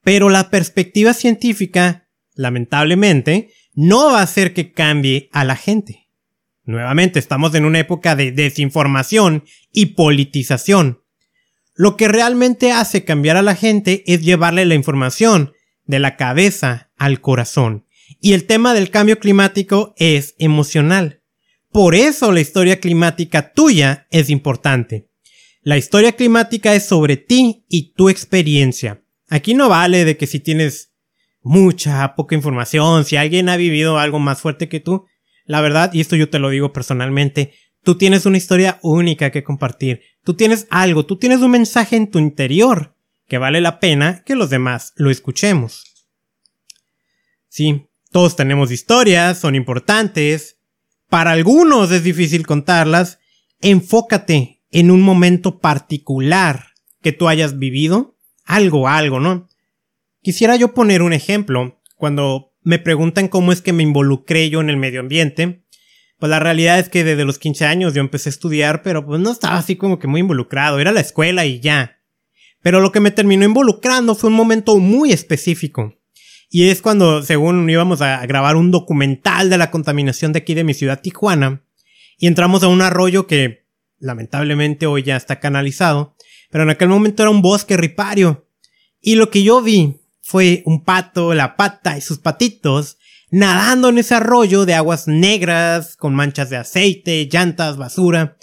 Pero 0.06 0.30
la 0.30 0.52
perspectiva 0.52 1.16
científica, 1.16 2.08
lamentablemente, 2.36 3.50
no 3.74 4.12
va 4.12 4.20
a 4.20 4.24
hacer 4.24 4.54
que 4.54 4.72
cambie 4.72 5.30
a 5.32 5.44
la 5.44 5.56
gente. 5.56 6.12
Nuevamente, 6.64 7.18
estamos 7.18 7.56
en 7.56 7.66
una 7.66 7.80
época 7.80 8.16
de 8.16 8.32
desinformación 8.32 9.46
y 9.74 9.88
politización. 9.88 11.02
Lo 11.74 11.98
que 11.98 12.08
realmente 12.08 12.72
hace 12.72 13.04
cambiar 13.04 13.36
a 13.36 13.42
la 13.42 13.56
gente 13.56 14.04
es 14.06 14.22
llevarle 14.22 14.66
la 14.66 14.76
información 14.76 15.54
de 15.86 15.98
la 15.98 16.18
cabeza 16.18 16.92
al 16.98 17.20
corazón. 17.20 17.88
Y 18.22 18.34
el 18.34 18.46
tema 18.46 18.76
del 18.76 18.92
cambio 18.92 19.18
climático 19.18 19.96
es 19.98 20.36
emocional. 20.38 21.24
Por 21.72 21.96
eso 21.96 22.32
la 22.32 22.42
historia 22.42 22.80
climática 22.80 23.54
tuya 23.54 24.06
es 24.12 24.30
importante. 24.30 25.10
La 25.64 25.78
historia 25.78 26.12
climática 26.12 26.76
es 26.76 26.86
sobre 26.86 27.18
ti 27.18 27.66
y 27.68 27.94
tu 27.94 28.10
experiencia. 28.10 29.02
Aquí 29.30 29.54
no 29.54 29.70
vale 29.70 30.06
de 30.06 30.18
que 30.18 30.28
si 30.28 30.40
tienes 30.40 30.94
mucha, 31.42 32.16
poca 32.16 32.36
información, 32.36 33.06
si 33.06 33.18
alguien 33.18 33.50
ha 33.50 33.58
vivido 33.58 33.98
algo 33.98 34.20
más 34.20 34.42
fuerte 34.42 34.70
que 34.70 34.80
tú, 34.80 35.06
la 35.46 35.62
verdad, 35.62 35.94
y 35.94 36.02
esto 36.02 36.16
yo 36.16 36.30
te 36.30 36.40
lo 36.40 36.50
digo 36.50 36.74
personalmente, 36.74 37.54
tú 37.84 37.98
tienes 37.98 38.26
una 38.26 38.38
historia 38.38 38.80
única 38.82 39.32
que 39.32 39.44
compartir, 39.44 40.02
tú 40.24 40.34
tienes 40.34 40.68
algo, 40.70 41.06
tú 41.06 41.18
tienes 41.18 41.42
un 41.42 41.52
mensaje 41.52 41.96
en 41.96 42.10
tu 42.10 42.20
interior 42.20 42.96
que 43.28 43.38
vale 43.38 43.62
la 43.62 43.80
pena 43.80 44.24
que 44.24 44.36
los 44.36 44.50
demás 44.50 44.94
lo 44.96 45.10
escuchemos. 45.10 45.84
Sí, 47.48 47.88
todos 48.12 48.36
tenemos 48.36 48.72
historias, 48.72 49.40
son 49.40 49.56
importantes, 49.56 50.58
para 51.10 51.32
algunos 51.32 51.92
es 51.92 52.04
difícil 52.04 52.46
contarlas, 52.46 53.20
enfócate 53.62 54.64
en 54.72 54.92
un 54.92 55.02
momento 55.02 55.60
particular 55.60 56.74
que 57.02 57.12
tú 57.12 57.28
hayas 57.28 57.60
vivido, 57.60 58.15
algo, 58.46 58.88
algo, 58.88 59.20
¿no? 59.20 59.48
Quisiera 60.22 60.56
yo 60.56 60.74
poner 60.74 61.02
un 61.02 61.14
ejemplo. 61.14 61.82
Cuando 61.98 62.54
me 62.64 62.80
preguntan 62.80 63.28
cómo 63.28 63.52
es 63.52 63.62
que 63.62 63.74
me 63.74 63.84
involucré 63.84 64.50
yo 64.50 64.62
en 64.62 64.70
el 64.70 64.78
medio 64.78 65.00
ambiente, 65.02 65.64
pues 66.18 66.30
la 66.30 66.40
realidad 66.40 66.80
es 66.80 66.90
que 66.90 67.04
desde 67.04 67.26
los 67.26 67.40
15 67.40 67.66
años 67.66 67.94
yo 67.94 68.02
empecé 68.02 68.30
a 68.30 68.32
estudiar, 68.32 68.82
pero 68.82 69.06
pues 69.06 69.20
no 69.20 69.32
estaba 69.32 69.58
así 69.58 69.76
como 69.76 70.00
que 70.00 70.08
muy 70.08 70.22
involucrado, 70.22 70.80
era 70.80 70.92
la 70.92 71.02
escuela 71.02 71.46
y 71.46 71.60
ya. 71.60 72.00
Pero 72.62 72.80
lo 72.80 72.92
que 72.92 73.00
me 73.00 73.12
terminó 73.12 73.46
involucrando 73.46 74.16
fue 74.16 74.30
un 74.30 74.36
momento 74.36 74.78
muy 74.78 75.12
específico. 75.12 75.94
Y 76.50 76.70
es 76.70 76.82
cuando, 76.82 77.22
según 77.22 77.70
íbamos 77.70 78.02
a 78.02 78.26
grabar 78.26 78.56
un 78.56 78.72
documental 78.72 79.50
de 79.50 79.58
la 79.58 79.72
contaminación 79.72 80.34
de 80.34 80.40
aquí 80.40 80.54
de 80.54 80.64
mi 80.64 80.74
ciudad 80.74 81.02
Tijuana, 81.02 81.64
y 82.18 82.28
entramos 82.28 82.64
a 82.64 82.70
un 82.70 82.82
arroyo 82.82 83.28
que 83.28 83.68
lamentablemente 84.00 84.86
hoy 84.86 85.04
ya 85.04 85.18
está 85.18 85.40
canalizado, 85.40 86.16
pero 86.56 86.64
en 86.64 86.70
aquel 86.70 86.88
momento 86.88 87.22
era 87.22 87.30
un 87.32 87.42
bosque 87.42 87.76
ripario. 87.76 88.48
Y 89.02 89.16
lo 89.16 89.30
que 89.30 89.44
yo 89.44 89.62
vi 89.62 89.98
fue 90.22 90.64
un 90.66 90.86
pato, 90.86 91.34
la 91.34 91.58
pata 91.58 91.98
y 91.98 92.02
sus 92.02 92.20
patitos 92.20 92.98
nadando 93.30 93.90
en 93.90 93.98
ese 93.98 94.16
arroyo 94.16 94.66
de 94.66 94.74
aguas 94.74 95.10
negras, 95.10 95.98
con 95.98 96.16
manchas 96.16 96.50
de 96.50 96.56
aceite, 96.56 97.28
llantas, 97.30 97.76
basura. 97.76 98.38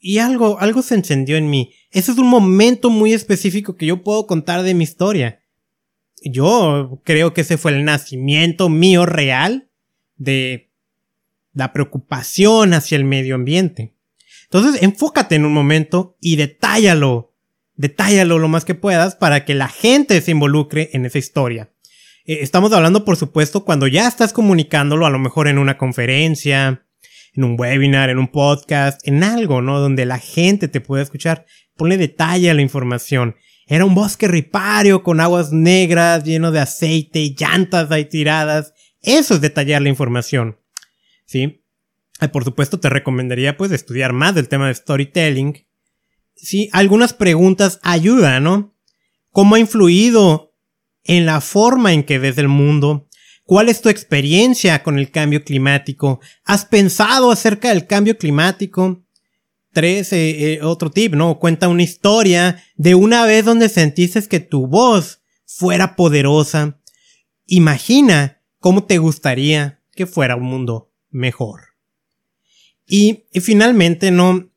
Y 0.00 0.18
algo, 0.18 0.58
algo 0.58 0.82
se 0.82 0.96
encendió 0.96 1.36
en 1.36 1.48
mí. 1.48 1.72
Ese 1.92 2.10
es 2.10 2.18
un 2.18 2.26
momento 2.26 2.90
muy 2.90 3.12
específico 3.12 3.76
que 3.76 3.86
yo 3.86 4.02
puedo 4.02 4.26
contar 4.26 4.64
de 4.64 4.74
mi 4.74 4.82
historia. 4.82 5.40
Yo 6.24 7.00
creo 7.04 7.34
que 7.34 7.42
ese 7.42 7.56
fue 7.56 7.70
el 7.70 7.84
nacimiento 7.84 8.68
mío 8.68 9.06
real 9.06 9.70
de 10.16 10.72
la 11.52 11.72
preocupación 11.72 12.74
hacia 12.74 12.96
el 12.96 13.04
medio 13.04 13.36
ambiente. 13.36 13.94
Entonces, 14.50 14.82
enfócate 14.82 15.34
en 15.34 15.44
un 15.44 15.52
momento 15.52 16.16
y 16.20 16.36
detállalo 16.36 17.28
detállalo 17.78 18.38
lo 18.38 18.48
más 18.48 18.66
que 18.66 18.74
puedas 18.74 19.14
para 19.14 19.46
que 19.46 19.54
la 19.54 19.68
gente 19.68 20.20
se 20.20 20.32
involucre 20.32 20.90
en 20.92 21.06
esa 21.06 21.18
historia. 21.18 21.72
Eh, 22.26 22.40
estamos 22.42 22.72
hablando, 22.72 23.04
por 23.04 23.16
supuesto, 23.16 23.64
cuando 23.64 23.86
ya 23.86 24.06
estás 24.06 24.34
comunicándolo, 24.34 25.06
a 25.06 25.10
lo 25.10 25.18
mejor 25.18 25.48
en 25.48 25.58
una 25.58 25.78
conferencia, 25.78 26.84
en 27.34 27.44
un 27.44 27.56
webinar, 27.58 28.10
en 28.10 28.18
un 28.18 28.28
podcast, 28.28 29.00
en 29.06 29.22
algo, 29.22 29.62
¿no? 29.62 29.78
Donde 29.78 30.04
la 30.04 30.18
gente 30.18 30.68
te 30.68 30.80
pueda 30.80 31.02
escuchar. 31.02 31.46
Ponle 31.76 31.96
detalle 31.96 32.50
a 32.50 32.54
la 32.54 32.62
información. 32.62 33.36
Era 33.66 33.84
un 33.84 33.94
bosque 33.94 34.26
ripario 34.26 35.04
con 35.04 35.20
aguas 35.20 35.52
negras, 35.52 36.24
lleno 36.24 36.50
de 36.50 36.60
aceite, 36.60 37.34
llantas 37.38 37.92
ahí 37.92 38.06
tiradas. 38.06 38.74
Eso 39.02 39.34
es 39.34 39.40
detallar 39.40 39.82
la 39.82 39.88
información. 39.88 40.58
¿Sí? 41.26 41.64
Eh, 42.20 42.28
por 42.28 42.44
supuesto, 42.44 42.80
te 42.80 42.88
recomendaría 42.88 43.56
pues 43.56 43.70
estudiar 43.72 44.12
más 44.12 44.34
del 44.34 44.48
tema 44.48 44.68
de 44.68 44.74
storytelling 44.74 45.68
sí, 46.40 46.68
algunas 46.72 47.12
preguntas 47.12 47.78
ayudan, 47.82 48.44
¿no? 48.44 48.74
¿Cómo 49.30 49.54
ha 49.54 49.58
influido 49.58 50.54
en 51.04 51.26
la 51.26 51.40
forma 51.40 51.92
en 51.92 52.04
que 52.04 52.18
ves 52.18 52.38
el 52.38 52.48
mundo? 52.48 53.08
¿Cuál 53.44 53.68
es 53.68 53.80
tu 53.80 53.88
experiencia 53.88 54.82
con 54.82 54.98
el 54.98 55.10
cambio 55.10 55.42
climático? 55.42 56.20
¿Has 56.44 56.64
pensado 56.64 57.30
acerca 57.30 57.68
del 57.68 57.86
cambio 57.86 58.18
climático? 58.18 59.04
Tres, 59.72 60.12
eh, 60.12 60.54
eh, 60.54 60.60
otro 60.62 60.90
tip, 60.90 61.14
¿no? 61.14 61.38
Cuenta 61.38 61.68
una 61.68 61.82
historia 61.82 62.62
de 62.76 62.94
una 62.94 63.24
vez 63.24 63.44
donde 63.44 63.68
sentiste 63.68 64.22
que 64.26 64.40
tu 64.40 64.66
voz 64.66 65.22
fuera 65.46 65.96
poderosa. 65.96 66.80
Imagina 67.46 68.42
cómo 68.58 68.84
te 68.84 68.98
gustaría 68.98 69.80
que 69.94 70.06
fuera 70.06 70.36
un 70.36 70.44
mundo 70.44 70.92
mejor. 71.10 71.67
Y, 72.88 73.26
y 73.32 73.40
finalmente, 73.40 74.10
¿no? 74.10 74.48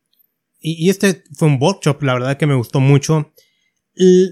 y, 0.62 0.90
este 0.90 1.24
fue 1.36 1.48
un 1.48 1.58
workshop, 1.60 2.02
la 2.04 2.14
verdad 2.14 2.38
que 2.38 2.48
me 2.48 2.56
gustó 2.56 2.80
mucho. 2.80 3.34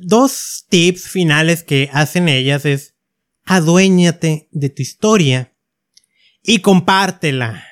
dos 0.04 0.66
tips 0.70 1.10
finales 1.10 1.64
que 1.64 1.90
hacen 1.92 2.30
ellas 2.30 2.66
es 2.66 2.96
aduéñate 3.46 4.48
de 4.52 4.70
tu 4.70 4.82
historia 4.82 5.54
y 6.44 6.60
compártela. 6.60 7.66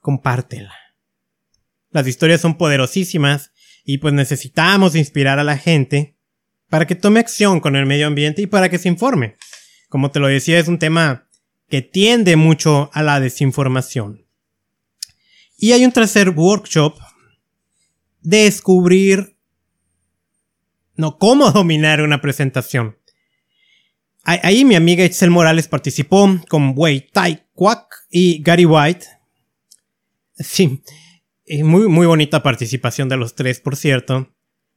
Compártela. 0.00 0.74
Las 1.90 2.06
historias 2.06 2.40
son 2.40 2.56
poderosísimas 2.56 3.50
y 3.84 3.98
pues 3.98 4.14
necesitamos 4.14 4.94
inspirar 4.94 5.38
a 5.38 5.44
la 5.44 5.58
gente 5.58 6.16
para 6.68 6.86
que 6.86 6.94
tome 6.94 7.18
acción 7.18 7.58
con 7.58 7.74
el 7.74 7.84
medio 7.84 8.06
ambiente 8.06 8.42
y 8.42 8.46
para 8.46 8.68
que 8.68 8.78
se 8.78 8.88
informe. 8.88 9.36
Como 9.88 10.12
te 10.12 10.20
lo 10.20 10.28
decía, 10.28 10.58
es 10.60 10.68
un 10.68 10.78
tema 10.78 11.28
que 11.68 11.82
tiende 11.82 12.36
mucho 12.36 12.90
a 12.92 13.02
la 13.02 13.18
desinformación. 13.18 14.24
Y 15.62 15.72
hay 15.72 15.84
un 15.84 15.92
tercer 15.92 16.30
workshop 16.30 16.98
descubrir, 18.22 19.36
no, 20.96 21.18
cómo 21.18 21.50
dominar 21.52 22.00
una 22.00 22.22
presentación. 22.22 22.96
Ahí 24.22 24.64
mi 24.64 24.74
amiga 24.74 25.04
Itzel 25.04 25.30
Morales 25.30 25.68
participó 25.68 26.40
con 26.48 26.72
Wei 26.76 27.08
Tai 27.12 27.42
Kwak 27.54 28.06
y 28.10 28.42
Gary 28.42 28.64
White. 28.64 29.06
Sí, 30.34 30.82
muy, 31.62 31.88
muy 31.88 32.06
bonita 32.06 32.42
participación 32.42 33.10
de 33.10 33.18
los 33.18 33.34
tres, 33.34 33.60
por 33.60 33.76
cierto. 33.76 34.34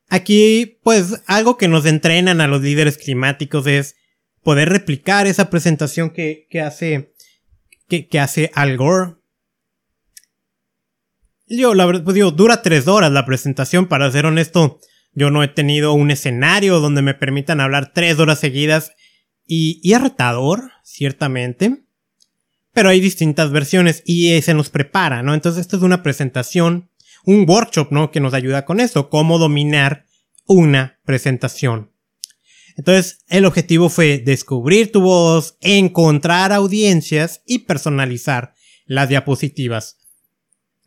Aquí, 0.10 0.80
pues, 0.84 1.24
algo 1.28 1.58
que 1.58 1.70
nos 1.70 1.86
entrenan 1.86 2.42
a 2.42 2.48
los 2.48 2.62
líderes 2.62 2.98
climáticos 2.98 3.68
es 3.68 3.96
poder 4.42 4.70
replicar 4.70 5.28
esa 5.28 5.50
presentación 5.50 6.10
que, 6.10 6.48
que 6.50 6.60
hace, 6.60 7.14
que, 7.88 8.08
que 8.08 8.20
hace 8.20 8.52
Al 8.54 8.76
Gore 8.76 9.23
yo, 11.58 11.74
la 11.74 11.86
verdad, 11.86 12.04
pues 12.04 12.16
digo, 12.16 12.32
dura 12.32 12.62
tres 12.62 12.88
horas 12.88 13.12
la 13.12 13.26
presentación, 13.26 13.88
para 13.88 14.12
ser 14.12 14.26
honesto. 14.26 14.80
Yo 15.14 15.30
no 15.30 15.44
he 15.44 15.48
tenido 15.48 15.94
un 15.94 16.12
escenario 16.12 16.80
donde 16.80 17.02
me 17.02 17.14
permitan 17.14 17.60
hablar 17.60 17.92
tres 17.94 18.20
horas 18.20 18.40
seguidas. 18.40 18.94
Y, 19.46 19.80
y 19.84 19.94
es 19.94 20.02
retador, 20.02 20.72
ciertamente. 20.84 21.84
Pero 22.74 22.90
hay 22.90 23.00
distintas 23.00 23.52
versiones 23.52 24.02
y 24.06 24.42
se 24.42 24.54
nos 24.54 24.70
prepara, 24.70 25.22
¿no? 25.22 25.34
Entonces, 25.34 25.62
esto 25.62 25.78
es 25.78 25.84
una 25.84 26.02
presentación, 26.02 26.90
un 27.26 27.48
workshop, 27.48 27.92
¿no? 27.92 28.10
Que 28.10 28.20
nos 28.20 28.34
ayuda 28.34 28.66
con 28.66 28.80
eso, 28.80 29.10
cómo 29.10 29.38
dominar 29.38 30.06
una 30.46 31.00
presentación. 31.06 31.92
Entonces, 32.76 33.20
el 33.28 33.46
objetivo 33.46 33.90
fue 33.90 34.18
descubrir 34.20 34.92
tu 34.92 35.02
voz, 35.02 35.58
encontrar 35.62 36.52
audiencias 36.52 37.42
y 37.46 37.60
personalizar 37.60 38.56
las 38.86 39.10
diapositivas. 39.10 39.98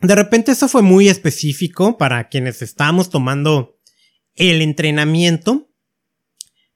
De 0.00 0.14
repente 0.14 0.52
eso 0.52 0.68
fue 0.68 0.82
muy 0.82 1.08
específico 1.08 1.96
para 1.96 2.28
quienes 2.28 2.62
estamos 2.62 3.10
tomando 3.10 3.78
el 4.34 4.62
entrenamiento, 4.62 5.70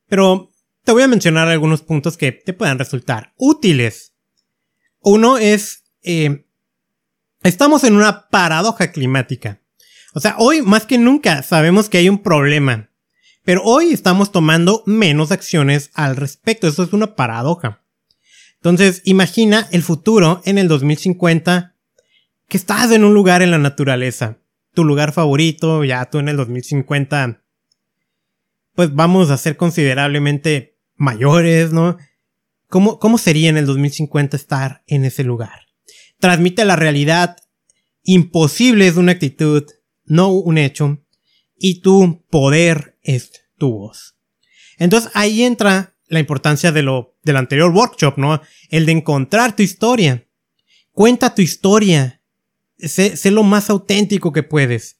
pero 0.08 0.50
te 0.84 0.92
voy 0.92 1.02
a 1.02 1.08
mencionar 1.08 1.48
algunos 1.48 1.82
puntos 1.82 2.16
que 2.16 2.32
te 2.32 2.52
puedan 2.52 2.78
resultar 2.78 3.34
útiles. 3.36 4.14
Uno 5.00 5.38
es, 5.38 5.84
eh, 6.02 6.46
estamos 7.42 7.84
en 7.84 7.94
una 7.96 8.28
paradoja 8.28 8.90
climática. 8.90 9.60
O 10.14 10.20
sea, 10.20 10.36
hoy 10.38 10.62
más 10.62 10.86
que 10.86 10.98
nunca 10.98 11.42
sabemos 11.42 11.88
que 11.88 11.98
hay 11.98 12.08
un 12.08 12.22
problema 12.22 12.90
pero 13.44 13.62
hoy 13.64 13.92
estamos 13.92 14.32
tomando 14.32 14.82
menos 14.86 15.32
acciones 15.32 15.90
al 15.94 16.16
respecto. 16.16 16.68
Eso 16.68 16.82
es 16.82 16.92
una 16.92 17.16
paradoja. 17.16 17.82
Entonces, 18.56 19.02
imagina 19.04 19.66
el 19.72 19.82
futuro 19.82 20.42
en 20.44 20.58
el 20.58 20.68
2050 20.68 21.69
que 22.50 22.56
estás 22.56 22.90
en 22.90 23.04
un 23.04 23.14
lugar 23.14 23.42
en 23.42 23.52
la 23.52 23.58
naturaleza. 23.58 24.38
Tu 24.74 24.84
lugar 24.84 25.12
favorito, 25.12 25.84
ya 25.84 26.04
tú 26.10 26.18
en 26.18 26.28
el 26.28 26.36
2050, 26.36 27.44
pues 28.74 28.92
vamos 28.92 29.30
a 29.30 29.36
ser 29.36 29.56
considerablemente 29.56 30.76
mayores, 30.96 31.72
¿no? 31.72 31.96
¿Cómo, 32.68 32.98
cómo 32.98 33.18
sería 33.18 33.50
en 33.50 33.56
el 33.56 33.66
2050 33.66 34.36
estar 34.36 34.82
en 34.88 35.04
ese 35.04 35.22
lugar? 35.22 35.68
Transmite 36.18 36.64
la 36.64 36.74
realidad 36.74 37.36
imposible 38.02 38.88
es 38.88 38.96
una 38.96 39.12
actitud, 39.12 39.64
no 40.04 40.28
un 40.28 40.58
hecho, 40.58 40.98
y 41.56 41.82
tu 41.82 42.24
poder 42.30 42.98
es 43.02 43.30
tu 43.58 43.70
voz. 43.70 44.16
Entonces 44.76 45.12
ahí 45.14 45.44
entra 45.44 45.94
la 46.08 46.18
importancia 46.18 46.72
de 46.72 46.82
lo 46.82 47.16
del 47.22 47.36
anterior 47.36 47.70
workshop, 47.70 48.18
¿no? 48.18 48.40
El 48.70 48.86
de 48.86 48.92
encontrar 48.92 49.54
tu 49.54 49.62
historia. 49.62 50.26
Cuenta 50.90 51.32
tu 51.32 51.42
historia. 51.42 52.19
Sé, 52.82 53.30
lo 53.30 53.42
más 53.42 53.70
auténtico 53.70 54.32
que 54.32 54.42
puedes. 54.42 54.98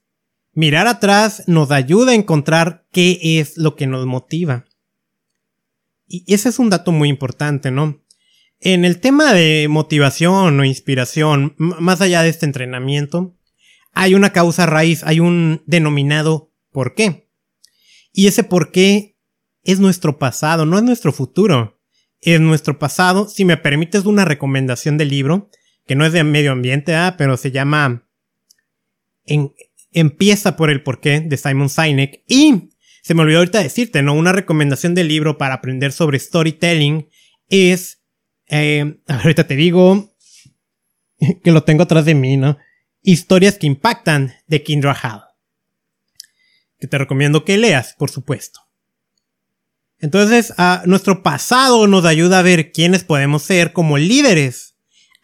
Mirar 0.53 0.87
atrás 0.87 1.45
nos 1.47 1.71
ayuda 1.71 2.13
a 2.13 2.17
encontrar 2.17 2.87
qué 2.93 3.19
es 3.41 3.57
lo 3.57 3.77
que 3.77 3.87
nos 3.87 4.07
motiva. 4.07 4.67
Y 6.07 6.25
ese 6.33 6.49
es 6.49 6.59
un 6.59 6.71
dato 6.71 6.93
muy 6.93 7.09
importante, 7.09 7.71
¿no? 7.71 8.03
En 8.59 8.85
el 8.85 9.01
tema 9.01 9.33
de 9.33 9.69
motivación 9.71 10.59
o 10.59 10.65
inspiración, 10.65 11.55
más 11.57 12.01
allá 12.01 12.23
de 12.23 12.29
este 12.29 12.47
entrenamiento, 12.47 13.37
hay 13.93 14.15
una 14.15 14.33
causa 14.33 14.67
raíz, 14.67 15.03
hay 15.05 15.21
un 15.21 15.63
denominado 15.67 16.53
por 16.73 16.95
qué. 16.95 17.29
Y 18.13 18.27
ese 18.27 18.45
por 18.45 18.71
qué 18.71 19.17
es 19.63 19.79
nuestro 19.79 20.19
pasado, 20.19 20.67
no 20.67 20.77
es 20.79 20.85
nuestro 20.85 21.13
futuro. 21.13 21.81
Es 22.21 22.41
nuestro 22.41 22.79
pasado. 22.79 23.29
Si 23.29 23.45
me 23.45 23.57
permites 23.57 24.05
una 24.05 24.25
recomendación 24.25 24.99
del 24.99 25.09
libro, 25.09 25.49
que 25.91 25.97
no 25.97 26.07
es 26.07 26.13
de 26.13 26.23
medio 26.23 26.53
ambiente, 26.53 26.95
ah, 26.95 27.17
pero 27.19 27.37
se 27.37 27.51
llama 27.51 28.07
Empieza 29.91 30.55
por 30.55 30.71
el 30.71 30.85
porqué 30.85 31.19
de 31.19 31.37
Simon 31.37 31.69
Sinek. 31.69 32.23
Y 32.29 32.71
se 33.03 33.13
me 33.13 33.23
olvidó 33.23 33.39
ahorita 33.39 33.61
decirte, 33.61 34.01
¿no? 34.01 34.15
Una 34.15 34.31
recomendación 34.31 34.95
del 34.95 35.09
libro 35.09 35.37
para 35.37 35.55
aprender 35.55 35.91
sobre 35.91 36.21
storytelling 36.21 37.09
es, 37.49 38.05
eh, 38.47 39.01
ahorita 39.09 39.49
te 39.49 39.57
digo 39.57 40.15
que 41.43 41.51
lo 41.51 41.65
tengo 41.65 41.83
atrás 41.83 42.05
de 42.05 42.15
mí, 42.15 42.37
¿no? 42.37 42.57
Historias 43.03 43.59
que 43.59 43.67
impactan 43.67 44.33
de 44.47 44.63
Kindra 44.63 44.95
Hall 44.95 45.23
que 46.79 46.87
te 46.87 46.99
recomiendo 46.99 47.45
que 47.45 47.59
leas, 47.59 47.95
por 47.99 48.13
supuesto. 48.13 48.61
Entonces, 49.99 50.55
a 50.57 50.85
nuestro 50.87 51.25
pasado 51.25 51.89
nos 51.89 52.05
ayuda 52.05 52.39
a 52.39 52.43
ver 52.43 52.71
quiénes 52.71 53.03
podemos 53.03 53.43
ser 53.43 53.73
como 53.73 53.99
líderes, 53.99 54.70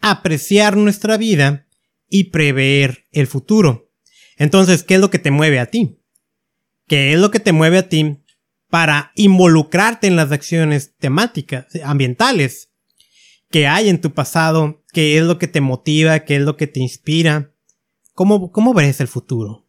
apreciar 0.01 0.77
nuestra 0.77 1.17
vida 1.17 1.67
y 2.09 2.25
prever 2.25 3.05
el 3.11 3.27
futuro. 3.27 3.91
Entonces, 4.37 4.83
¿qué 4.83 4.95
es 4.95 5.01
lo 5.01 5.09
que 5.09 5.19
te 5.19 5.31
mueve 5.31 5.59
a 5.59 5.67
ti? 5.67 5.99
¿Qué 6.87 7.13
es 7.13 7.19
lo 7.19 7.31
que 7.31 7.39
te 7.39 7.51
mueve 7.51 7.79
a 7.79 7.89
ti 7.89 8.23
para 8.69 9.11
involucrarte 9.15 10.07
en 10.07 10.15
las 10.15 10.31
acciones 10.31 10.95
temáticas, 10.97 11.67
ambientales 11.83 12.69
que 13.49 13.67
hay 13.67 13.89
en 13.89 13.99
tu 13.99 14.13
pasado? 14.13 14.83
¿Qué 14.93 15.17
es 15.17 15.23
lo 15.23 15.37
que 15.37 15.47
te 15.47 15.61
motiva? 15.61 16.19
¿Qué 16.19 16.37
es 16.37 16.41
lo 16.41 16.55
que 16.55 16.67
te 16.67 16.79
inspira? 16.79 17.53
¿Cómo, 18.13 18.51
cómo 18.51 18.73
ves 18.73 19.01
el 19.01 19.07
futuro? 19.07 19.65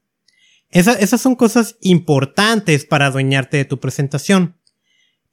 esas 0.71 1.21
son 1.21 1.35
cosas 1.35 1.79
importantes 1.81 2.85
para 2.85 3.07
adueñarte 3.07 3.57
de 3.57 3.65
tu 3.65 3.81
presentación. 3.81 4.59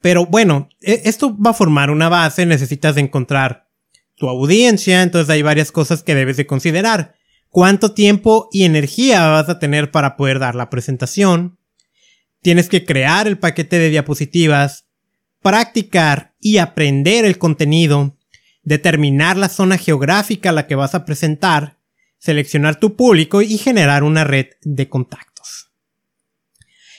Pero 0.00 0.26
bueno, 0.26 0.68
e, 0.80 1.02
esto 1.04 1.36
va 1.38 1.50
a 1.50 1.54
formar 1.54 1.90
una 1.90 2.08
base, 2.08 2.46
necesitas 2.46 2.96
encontrar 2.96 3.65
tu 4.16 4.28
audiencia, 4.28 5.02
entonces 5.02 5.30
hay 5.30 5.42
varias 5.42 5.70
cosas 5.70 6.02
que 6.02 6.14
debes 6.14 6.36
de 6.36 6.46
considerar. 6.46 7.14
¿Cuánto 7.50 7.92
tiempo 7.92 8.48
y 8.50 8.64
energía 8.64 9.28
vas 9.28 9.48
a 9.48 9.58
tener 9.58 9.90
para 9.90 10.16
poder 10.16 10.38
dar 10.38 10.54
la 10.54 10.68
presentación? 10.68 11.58
Tienes 12.42 12.68
que 12.68 12.84
crear 12.84 13.26
el 13.26 13.38
paquete 13.38 13.78
de 13.78 13.90
diapositivas, 13.90 14.86
practicar 15.40 16.34
y 16.40 16.58
aprender 16.58 17.24
el 17.24 17.38
contenido, 17.38 18.16
determinar 18.62 19.36
la 19.36 19.48
zona 19.48 19.78
geográfica 19.78 20.50
a 20.50 20.52
la 20.52 20.66
que 20.66 20.74
vas 20.74 20.94
a 20.94 21.04
presentar, 21.04 21.78
seleccionar 22.18 22.80
tu 22.80 22.96
público 22.96 23.42
y 23.42 23.58
generar 23.58 24.02
una 24.02 24.24
red 24.24 24.46
de 24.62 24.88
contactos. 24.88 25.70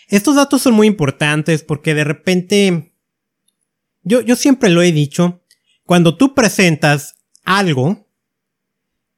Estos 0.07 0.35
datos 0.35 0.61
son 0.61 0.73
muy 0.73 0.87
importantes 0.87 1.63
porque 1.63 1.93
de 1.93 2.03
repente, 2.03 2.93
yo, 4.03 4.21
yo 4.21 4.35
siempre 4.35 4.69
lo 4.69 4.81
he 4.81 4.91
dicho, 4.91 5.43
cuando 5.87 6.17
tú 6.17 6.35
presentas 6.35 7.15
algo, 7.45 8.07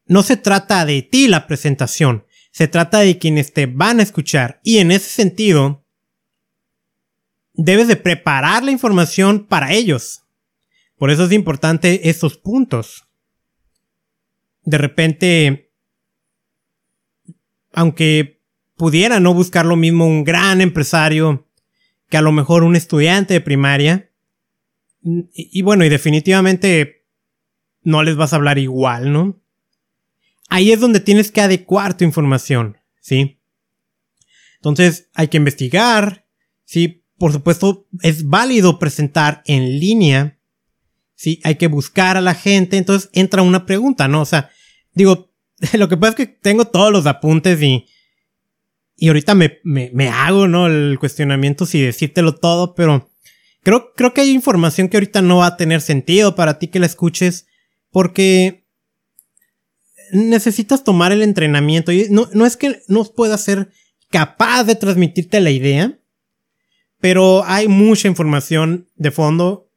no 0.06 0.24
se 0.24 0.38
trata 0.38 0.86
de 0.86 1.02
ti 1.02 1.28
la 1.28 1.48
presentación, 1.48 2.26
se 2.52 2.68
trata 2.68 3.00
de 3.00 3.18
quienes 3.18 3.54
te 3.54 3.66
van 3.66 4.00
a 4.00 4.04
escuchar 4.04 4.62
y 4.64 4.78
en 4.78 4.92
ese 4.92 5.10
sentido, 5.10 5.84
debes 7.54 7.88
de 7.88 7.96
preparar 7.96 8.64
la 8.64 8.72
información 8.72 9.48
para 9.48 9.74
ellos. 9.74 10.24
Por 10.96 11.10
eso 11.10 11.26
es 11.26 11.32
importante 11.32 12.08
esos 12.08 12.38
puntos. 12.38 13.08
De 14.64 14.78
repente, 14.78 15.74
aunque 17.74 18.44
pudiera 18.78 19.20
no 19.20 19.34
buscar 19.34 19.66
lo 19.66 19.76
mismo 19.76 20.06
un 20.06 20.24
gran 20.24 20.62
empresario 20.62 21.48
que 22.10 22.18
a 22.18 22.22
lo 22.22 22.32
mejor 22.32 22.64
un 22.64 22.76
estudiante 22.76 23.34
de 23.34 23.42
primaria. 23.42 24.09
Y, 25.02 25.62
bueno, 25.62 25.86
y 25.86 25.90
definitivamente 25.90 27.06
no 27.84 28.04
les 28.04 28.16
vas 28.16 28.34
a 28.34 28.36
hablar 28.36 28.58
igual, 28.58 29.14
¿no? 29.14 29.42
Ahí 30.50 30.72
es 30.72 30.80
donde 30.80 31.00
tienes 31.00 31.32
que 31.32 31.42
adecuar 31.42 31.96
tu 31.96 32.04
información, 32.04 32.78
¿sí? 33.00 33.40
Entonces 34.56 35.10
hay 35.14 35.30
que 35.30 35.38
investigar, 35.38 36.26
¿sí? 36.66 37.06
Por 37.18 37.32
supuesto, 37.32 37.88
es 38.02 38.28
válido 38.28 38.80
presentar 38.80 39.42
en 39.46 39.80
línea, 39.80 40.40
¿sí? 41.16 41.40
Hay 41.44 41.56
que 41.56 41.68
buscar 41.68 42.18
a 42.18 42.22
la 42.22 42.34
gente, 42.34 42.78
entonces 42.78 43.10
entra 43.14 43.42
una 43.42 43.66
pregunta, 43.66 44.08
¿no? 44.08 44.22
O 44.22 44.26
sea, 44.26 44.50
digo, 44.94 45.32
lo 45.74 45.88
que 45.88 45.98
pasa 45.98 46.10
es 46.10 46.16
que 46.16 46.28
tengo 46.28 46.66
todos 46.66 46.92
los 46.92 47.06
apuntes 47.06 47.62
y, 47.62 47.86
y 48.98 49.08
ahorita 49.08 49.34
me, 49.36 49.60
me, 49.64 49.92
me 49.94 50.10
hago, 50.10 50.48
¿no? 50.48 50.68
El 50.68 50.98
cuestionamiento 51.00 51.66
si 51.66 51.82
decírtelo 51.82 52.36
todo, 52.36 52.76
pero 52.76 53.09
creo, 53.64 53.94
creo 53.94 54.14
que 54.14 54.22
hay 54.22 54.32
información 54.32 54.90
que 54.90 54.98
ahorita 54.98 55.22
no 55.22 55.38
va 55.38 55.48
a 55.48 55.58
tener 55.58 55.82
sentido 55.82 56.36
para 56.36 56.60
ti 56.60 56.68
que 56.68 56.80
la 56.80 56.86
escuches 56.86 57.48
porque 57.92 58.66
necesitas 60.12 60.84
tomar 60.84 61.12
el 61.12 61.22
entrenamiento 61.22 61.92
y 61.92 62.08
no, 62.10 62.28
no 62.34 62.46
es 62.46 62.58
que 62.58 62.82
no 62.88 63.04
pueda 63.06 63.38
ser 63.38 63.70
capaz 64.10 64.64
de 64.64 64.76
transmitirte 64.76 65.40
la 65.40 65.52
idea, 65.52 66.00
pero 67.00 67.44
hay 67.46 67.68
mucha 67.68 68.08
información 68.08 68.90
de 68.96 69.12
fondo 69.12 69.70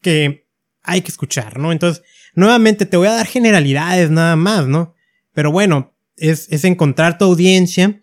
que 0.00 0.46
hay 0.82 1.00
que 1.02 1.10
escuchar, 1.10 1.58
¿no? 1.58 1.72
Entonces, 1.72 2.02
nuevamente 2.34 2.86
te 2.86 2.96
voy 2.96 3.08
a 3.08 3.12
dar 3.12 3.26
generalidades 3.26 4.10
nada 4.10 4.36
más, 4.36 4.66
¿no? 4.66 4.94
Pero 5.32 5.50
bueno, 5.50 5.94
es, 6.16 6.64
encontrar 6.64 7.18
tu 7.18 7.24
audiencia, 7.24 8.02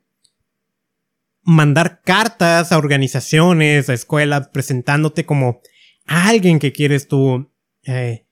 mandar 1.46 2.02
cartas 2.04 2.72
a 2.72 2.78
organizaciones, 2.78 3.90
a 3.90 3.94
escuelas, 3.94 4.50
presentándote 4.50 5.26
como 5.26 5.62
alguien 6.06 6.60
que 6.60 6.74
quieres 6.74 7.08
tú 7.08 7.50
eh, 7.84 8.26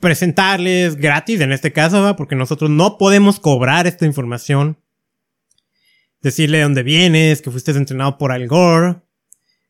presentarles 0.00 0.96
gratis 0.96 1.40
en 1.40 1.52
este 1.52 1.72
caso, 1.72 2.16
porque 2.16 2.34
nosotros 2.34 2.70
no 2.70 2.98
podemos 2.98 3.38
cobrar 3.38 3.86
esta 3.86 4.06
información. 4.06 4.78
Decirle 6.22 6.58
de 6.58 6.64
dónde 6.64 6.82
vienes, 6.82 7.40
que 7.40 7.50
fuiste 7.50 7.70
entrenado 7.70 8.18
por 8.18 8.32
Al 8.32 8.48
Gore. 8.48 8.96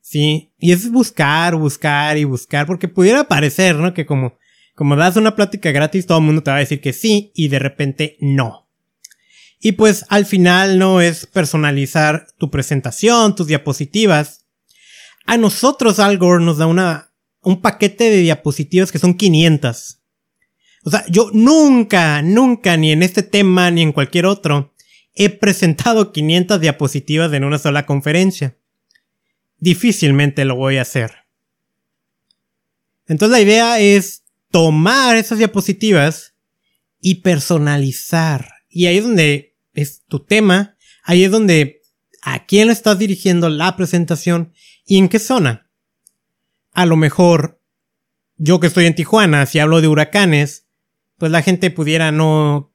Sí, 0.01 0.53
y 0.59 0.73
es 0.73 0.91
buscar, 0.91 1.57
buscar 1.57 2.17
y 2.17 2.25
buscar, 2.25 2.65
porque 2.65 2.89
pudiera 2.89 3.25
parecer, 3.25 3.75
¿no? 3.75 3.93
Que 3.93 4.07
como 4.07 4.39
como 4.77 4.95
das 4.95 5.17
una 5.17 5.35
plática 5.35 5.73
gratis, 5.73 6.07
todo 6.07 6.19
el 6.19 6.25
mundo 6.25 6.43
te 6.43 6.51
va 6.51 6.59
a 6.59 6.61
decir 6.61 6.83
que 6.83 6.93
sí 6.93 7.33
y 7.35 7.49
de 7.49 7.59
repente 7.59 8.19
no. 8.21 8.66
Y 9.61 9.73
pues 9.73 10.05
al 10.09 10.27
final 10.27 10.79
no 10.79 11.01
es 11.01 11.27
personalizar 11.27 12.29
tu 12.38 12.51
presentación, 12.51 13.35
tus 13.35 13.47
diapositivas. 13.47 14.45
A 15.25 15.37
nosotros 15.37 15.99
Al 15.99 16.19
Gore 16.19 16.45
nos 16.45 16.59
da 16.59 16.66
una, 16.66 17.12
un 17.40 17.61
paquete 17.61 18.11
de 18.11 18.19
diapositivas 18.19 18.92
que 18.92 18.99
son 18.99 19.14
500. 19.14 19.99
O 20.85 20.90
sea, 20.90 21.05
yo 21.09 21.31
nunca, 21.33 22.23
nunca, 22.23 22.77
ni 22.77 22.92
en 22.92 23.03
este 23.03 23.23
tema, 23.23 23.71
ni 23.71 23.83
en 23.83 23.92
cualquier 23.92 24.27
otro, 24.27 24.73
he 25.14 25.31
presentado 25.31 26.12
500 26.12 26.61
diapositivas 26.61 27.33
en 27.33 27.45
una 27.45 27.59
sola 27.59 27.87
conferencia. 27.87 28.57
Difícilmente 29.59 30.45
lo 30.45 30.55
voy 30.55 30.77
a 30.77 30.83
hacer. 30.83 31.12
Entonces 33.09 33.33
la 33.33 33.40
idea 33.40 33.81
es 33.81 34.23
tomar 34.51 35.16
esas 35.16 35.38
diapositivas 35.38 36.35
y 37.01 37.16
personalizar. 37.16 38.53
Y 38.69 38.87
ahí 38.87 38.99
es 38.99 39.05
donde 39.05 39.46
es 39.77 40.05
tu 40.07 40.25
tema, 40.25 40.77
ahí 41.05 41.25
es 41.25 41.31
donde 41.31 41.83
a 42.23 42.45
quién 42.45 42.67
le 42.67 42.73
estás 42.73 42.99
dirigiendo 42.99 43.49
la 43.49 43.77
presentación 43.77 44.53
y 44.85 44.99
en 44.99 45.09
qué 45.09 45.19
zona. 45.19 45.71
A 46.73 46.87
lo 46.87 46.97
mejor 46.97 47.62
yo 48.37 48.61
que 48.61 48.67
estoy 48.67 48.87
en 48.87 48.95
Tijuana, 48.95 49.47
si 49.47 49.59
hablo 49.59 49.81
de 49.81 49.89
huracanes, 49.89 50.67
pues 51.19 51.33
la 51.33 51.43
gente 51.43 51.71
pudiera 51.71 52.12
no 52.12 52.75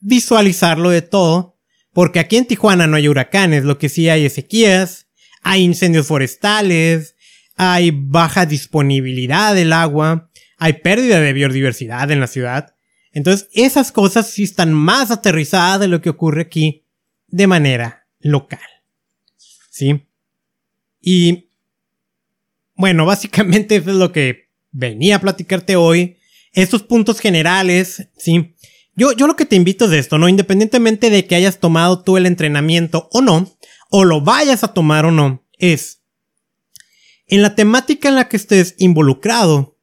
visualizarlo 0.00 0.90
de 0.90 1.02
todo, 1.02 1.58
porque 1.92 2.20
aquí 2.20 2.36
en 2.36 2.46
Tijuana 2.46 2.86
no 2.86 2.96
hay 2.96 3.08
huracanes, 3.08 3.64
lo 3.64 3.78
que 3.78 3.88
sí 3.88 4.08
hay 4.08 4.26
es 4.26 4.34
sequías, 4.34 5.06
hay 5.42 5.62
incendios 5.62 6.06
forestales, 6.06 7.16
hay 7.56 7.90
baja 7.92 8.46
disponibilidad 8.46 9.54
del 9.54 9.72
agua, 9.72 10.30
hay 10.58 10.74
pérdida 10.74 11.20
de 11.20 11.32
biodiversidad 11.32 12.10
en 12.10 12.20
la 12.20 12.26
ciudad. 12.26 12.71
Entonces, 13.12 13.48
esas 13.52 13.92
cosas 13.92 14.30
sí 14.30 14.42
están 14.42 14.72
más 14.72 15.10
aterrizadas 15.10 15.80
de 15.80 15.88
lo 15.88 16.00
que 16.00 16.10
ocurre 16.10 16.42
aquí 16.42 16.84
de 17.28 17.46
manera 17.46 18.06
local. 18.20 18.60
¿Sí? 19.70 20.06
Y 21.00 21.50
bueno, 22.74 23.04
básicamente 23.06 23.76
eso 23.76 23.90
es 23.90 23.96
lo 23.96 24.12
que 24.12 24.50
venía 24.70 25.16
a 25.16 25.20
platicarte 25.20 25.76
hoy. 25.76 26.16
Estos 26.52 26.82
puntos 26.82 27.20
generales, 27.20 28.08
¿sí? 28.16 28.54
Yo, 28.94 29.12
yo 29.12 29.26
lo 29.26 29.36
que 29.36 29.46
te 29.46 29.56
invito 29.56 29.86
es 29.86 29.92
esto, 29.92 30.18
¿no? 30.18 30.28
Independientemente 30.28 31.08
de 31.08 31.26
que 31.26 31.34
hayas 31.34 31.60
tomado 31.60 32.02
tú 32.02 32.18
el 32.18 32.26
entrenamiento 32.26 33.08
o 33.10 33.22
no, 33.22 33.50
o 33.88 34.04
lo 34.04 34.20
vayas 34.20 34.62
a 34.62 34.74
tomar 34.74 35.06
o 35.06 35.10
no, 35.10 35.46
es, 35.58 36.02
en 37.26 37.40
la 37.40 37.54
temática 37.54 38.10
en 38.10 38.16
la 38.16 38.28
que 38.28 38.36
estés 38.36 38.74
involucrado, 38.76 39.78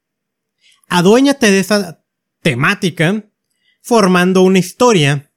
aduéñate 0.88 1.50
de 1.50 1.60
esa 1.60 1.99
temática, 2.42 3.26
formando 3.82 4.42
una 4.42 4.60
historia, 4.60 5.32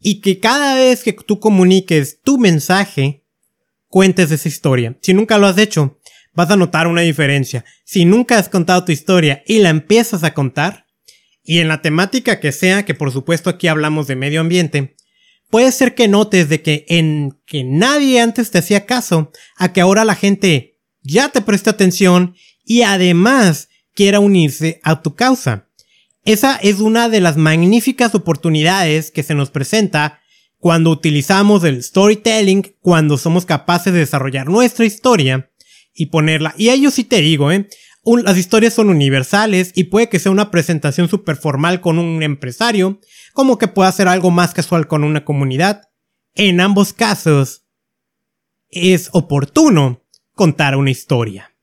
y 0.00 0.20
que 0.20 0.38
cada 0.40 0.74
vez 0.74 1.02
que 1.02 1.12
tú 1.12 1.40
comuniques 1.40 2.20
tu 2.22 2.38
mensaje, 2.38 3.24
cuentes 3.88 4.30
esa 4.30 4.48
historia. 4.48 4.96
Si 5.00 5.14
nunca 5.14 5.38
lo 5.38 5.46
has 5.46 5.58
hecho, 5.58 5.98
vas 6.34 6.50
a 6.50 6.56
notar 6.56 6.86
una 6.86 7.00
diferencia. 7.00 7.64
Si 7.84 8.04
nunca 8.04 8.38
has 8.38 8.48
contado 8.48 8.84
tu 8.84 8.92
historia 8.92 9.42
y 9.46 9.58
la 9.58 9.70
empiezas 9.70 10.22
a 10.22 10.34
contar, 10.34 10.86
y 11.42 11.60
en 11.60 11.68
la 11.68 11.80
temática 11.80 12.40
que 12.40 12.52
sea, 12.52 12.84
que 12.84 12.94
por 12.94 13.12
supuesto 13.12 13.48
aquí 13.48 13.68
hablamos 13.68 14.06
de 14.06 14.16
medio 14.16 14.40
ambiente, 14.40 14.96
puede 15.48 15.72
ser 15.72 15.94
que 15.94 16.08
notes 16.08 16.48
de 16.48 16.60
que 16.60 16.84
en 16.88 17.38
que 17.46 17.64
nadie 17.64 18.20
antes 18.20 18.50
te 18.50 18.58
hacía 18.58 18.84
caso, 18.84 19.30
a 19.56 19.72
que 19.72 19.80
ahora 19.80 20.04
la 20.04 20.14
gente 20.14 20.78
ya 21.02 21.28
te 21.30 21.40
presta 21.40 21.70
atención 21.70 22.34
y 22.64 22.82
además 22.82 23.68
quiera 23.94 24.20
unirse 24.20 24.80
a 24.82 25.02
tu 25.02 25.14
causa. 25.14 25.65
Esa 26.26 26.56
es 26.56 26.80
una 26.80 27.08
de 27.08 27.20
las 27.20 27.36
magníficas 27.36 28.16
oportunidades 28.16 29.12
que 29.12 29.22
se 29.22 29.36
nos 29.36 29.50
presenta 29.50 30.18
cuando 30.58 30.90
utilizamos 30.90 31.62
el 31.62 31.80
storytelling, 31.84 32.74
cuando 32.80 33.16
somos 33.16 33.46
capaces 33.46 33.92
de 33.92 34.00
desarrollar 34.00 34.48
nuestra 34.48 34.84
historia 34.84 35.52
y 35.94 36.06
ponerla. 36.06 36.52
Y 36.58 36.70
ello 36.70 36.90
sí 36.90 37.04
te 37.04 37.20
digo, 37.20 37.52
eh, 37.52 37.68
las 38.24 38.36
historias 38.36 38.74
son 38.74 38.90
universales 38.90 39.70
y 39.76 39.84
puede 39.84 40.08
que 40.08 40.18
sea 40.18 40.32
una 40.32 40.50
presentación 40.50 41.08
súper 41.08 41.36
formal 41.36 41.80
con 41.80 42.00
un 42.00 42.20
empresario, 42.24 43.00
como 43.32 43.56
que 43.56 43.68
pueda 43.68 43.92
ser 43.92 44.08
algo 44.08 44.32
más 44.32 44.52
casual 44.52 44.88
con 44.88 45.04
una 45.04 45.24
comunidad. 45.24 45.82
En 46.34 46.60
ambos 46.60 46.92
casos, 46.92 47.66
es 48.68 49.10
oportuno 49.12 50.02
contar 50.34 50.74
una 50.74 50.90
historia. 50.90 51.55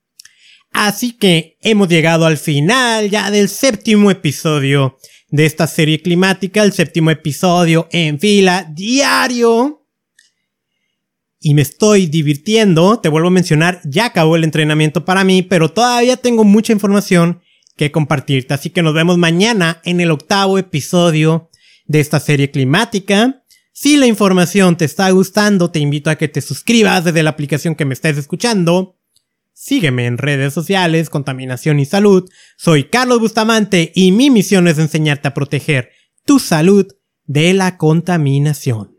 Así 0.73 1.13
que 1.13 1.57
hemos 1.61 1.87
llegado 1.87 2.25
al 2.25 2.37
final 2.37 3.09
ya 3.09 3.31
del 3.31 3.47
séptimo 3.47 4.11
episodio 4.11 4.97
de 5.29 5.45
esta 5.45 5.67
serie 5.67 6.01
climática, 6.01 6.63
el 6.63 6.73
séptimo 6.73 7.11
episodio 7.11 7.87
en 7.91 8.19
fila 8.19 8.67
diario 8.71 9.83
y 11.39 11.53
me 11.53 11.61
estoy 11.61 12.07
divirtiendo. 12.07 12.99
Te 12.99 13.09
vuelvo 13.09 13.27
a 13.27 13.31
mencionar, 13.31 13.81
ya 13.83 14.05
acabó 14.05 14.35
el 14.35 14.45
entrenamiento 14.45 15.05
para 15.05 15.23
mí, 15.23 15.43
pero 15.43 15.69
todavía 15.69 16.17
tengo 16.17 16.43
mucha 16.43 16.73
información 16.73 17.41
que 17.75 17.91
compartirte. 17.91 18.53
Así 18.53 18.69
que 18.69 18.81
nos 18.81 18.93
vemos 18.93 19.17
mañana 19.17 19.81
en 19.83 19.99
el 19.99 20.09
octavo 20.09 20.57
episodio 20.57 21.49
de 21.85 21.99
esta 21.99 22.19
serie 22.19 22.49
climática. 22.49 23.43
Si 23.73 23.97
la 23.97 24.07
información 24.07 24.77
te 24.77 24.85
está 24.85 25.09
gustando, 25.09 25.69
te 25.69 25.79
invito 25.79 26.09
a 26.09 26.15
que 26.15 26.29
te 26.29 26.41
suscribas 26.41 27.03
desde 27.03 27.23
la 27.23 27.31
aplicación 27.31 27.75
que 27.75 27.85
me 27.85 27.93
estés 27.93 28.17
escuchando. 28.17 28.97
Sígueme 29.53 30.07
en 30.07 30.17
redes 30.17 30.53
sociales, 30.53 31.09
Contaminación 31.09 31.79
y 31.79 31.85
Salud. 31.85 32.27
Soy 32.57 32.85
Carlos 32.85 33.19
Bustamante 33.19 33.91
y 33.93 34.11
mi 34.11 34.29
misión 34.29 34.67
es 34.67 34.79
enseñarte 34.79 35.27
a 35.27 35.33
proteger 35.33 35.91
tu 36.25 36.39
salud 36.39 36.87
de 37.25 37.53
la 37.53 37.77
contaminación. 37.77 38.92